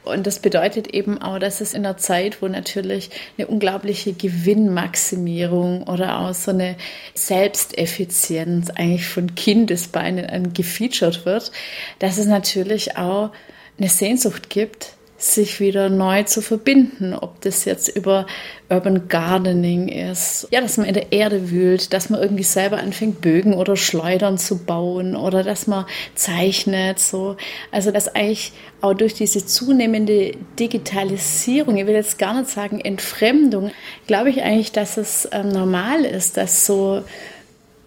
Und 0.04 0.28
das 0.28 0.40
bedeutet 0.40 0.88
eben 0.88 1.22
auch, 1.22 1.40
dass 1.40 1.62
es 1.62 1.74
in 1.74 1.86
einer 1.86 1.98
Zeit, 1.98 2.42
wo 2.42 2.48
natürlich 2.48 3.10
eine 3.38 3.48
unglaubliche 3.48 4.14
Gewinnmaximierung 4.14 5.84
oder 5.84 6.20
auch 6.20 6.34
so 6.34 6.52
eine 6.52 6.76
Selbsteffizienz 7.14 8.70
eigentlich 8.72 9.08
von 9.08 9.36
Kindesbeinen 9.36 10.54
gefeatured 10.54 11.26
wird, 11.26 11.52
dass 12.00 12.18
es 12.18 12.26
natürlich 12.26 12.98
auch 12.98 13.32
eine 13.78 13.90
Sehnsucht 13.90 14.50
gibt, 14.50 14.96
sich 15.24 15.60
wieder 15.60 15.90
neu 15.90 16.24
zu 16.24 16.42
verbinden, 16.42 17.14
ob 17.14 17.40
das 17.42 17.66
jetzt 17.66 17.88
über 17.88 18.26
Urban 18.70 19.08
Gardening 19.08 19.88
ist, 19.88 20.48
ja, 20.52 20.60
dass 20.60 20.78
man 20.78 20.86
in 20.86 20.94
der 20.94 21.12
Erde 21.12 21.50
wühlt, 21.50 21.94
dass 21.94 22.10
man 22.10 22.22
irgendwie 22.22 22.44
selber 22.44 22.78
anfängt, 22.78 23.22
Bögen 23.22 23.54
oder 23.54 23.76
Schleudern 23.76 24.38
zu 24.38 24.66
bauen 24.66 25.16
oder 25.16 25.44
dass 25.44 25.68
man 25.68 25.86
zeichnet, 26.16 27.00
so. 27.00 27.38
Also, 27.72 27.92
dass 27.92 28.14
eigentlich 28.14 28.52
auch 28.82 28.94
durch 28.94 29.14
diese 29.14 29.46
zunehmende 29.46 30.34
Digitalisierung, 30.60 31.78
ich 31.78 31.88
will 31.88 31.96
jetzt 31.96 32.20
gar 32.20 32.34
nicht 32.34 32.50
sagen 32.50 32.82
Entfremdung, 32.82 33.72
glaube 34.08 34.30
ich 34.30 34.42
eigentlich, 34.42 34.72
dass 34.74 34.98
es 34.98 35.28
ähm, 35.32 35.50
normal 35.50 36.04
ist, 36.04 36.36
dass 36.38 36.66
so 36.66 37.04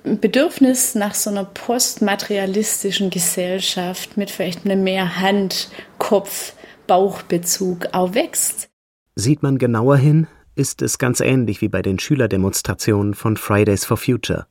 ein 0.06 0.20
Bedürfnis 0.20 0.94
nach 0.94 1.14
so 1.14 1.30
einer 1.30 1.44
postmaterialistischen 1.44 3.10
Gesellschaft 3.10 4.16
mit 4.16 4.30
vielleicht 4.30 4.64
einem 4.64 4.84
mehr 4.84 5.20
Hand, 5.20 5.68
Kopf, 5.98 6.54
Bauchbezug 6.86 7.88
auch 7.92 8.14
wächst. 8.14 8.68
Sieht 9.14 9.42
man 9.42 9.58
genauer 9.58 9.96
hin, 9.96 10.26
ist 10.54 10.82
es 10.82 10.98
ganz 10.98 11.20
ähnlich 11.20 11.60
wie 11.60 11.68
bei 11.68 11.82
den 11.82 11.98
Schülerdemonstrationen 11.98 13.14
von 13.14 13.36
Fridays 13.36 13.84
for 13.84 13.96
Future. 13.96 14.46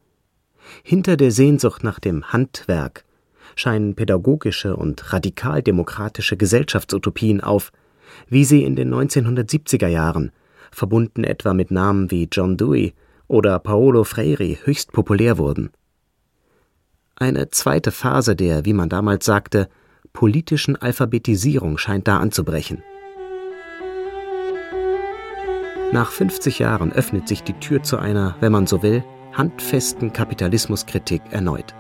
Hinter 0.84 1.17
der 1.17 1.32
Sehnsucht 1.32 1.84
nach 1.84 2.00
dem 2.00 2.32
Handwerk 2.32 3.06
scheinen 3.56 3.95
pädagogische 3.95 4.76
und 4.76 5.13
radikaldemokratische 5.13 6.38
Gesellschaftsutopien 6.38 7.41
auf, 7.41 7.71
wie 8.28 8.45
sie 8.45 8.63
in 8.63 8.76
den 8.76 8.93
1970er 8.93 9.88
Jahren, 9.88 10.32
verbunden 10.71 11.24
etwa 11.24 11.54
mit 11.54 11.71
Namen 11.71 12.12
wie 12.12 12.28
John 12.32 12.58
Dewey 12.58 12.93
oder 13.28 13.60
Paolo 13.60 14.04
Freire, 14.04 14.58
höchst 14.63 14.91
populär 14.91 15.38
wurden. 15.38 15.71
Eine 17.15 17.50
zweite 17.50 17.91
Phase 17.91 18.36
der, 18.36 18.65
wie 18.65 18.74
man 18.74 18.89
damals 18.89 19.26
sagte, 19.26 19.69
politischen 20.13 20.76
Alphabetisierung 20.76 21.78
scheint 21.78 22.08
da 22.08 22.18
anzubrechen. 22.18 22.84
Nach 25.91 26.12
50 26.12 26.60
Jahren 26.60 26.91
öffnet 26.91 27.28
sich 27.28 27.44
die 27.44 27.54
Tür 27.54 27.84
zu 27.84 27.98
einer, 27.98 28.36
wenn 28.39 28.52
man 28.52 28.68
so 28.68 28.82
will, 28.82 29.04
handfesten 29.34 30.12
Kapitalismuskritik 30.12 31.22
erneut. 31.32 31.74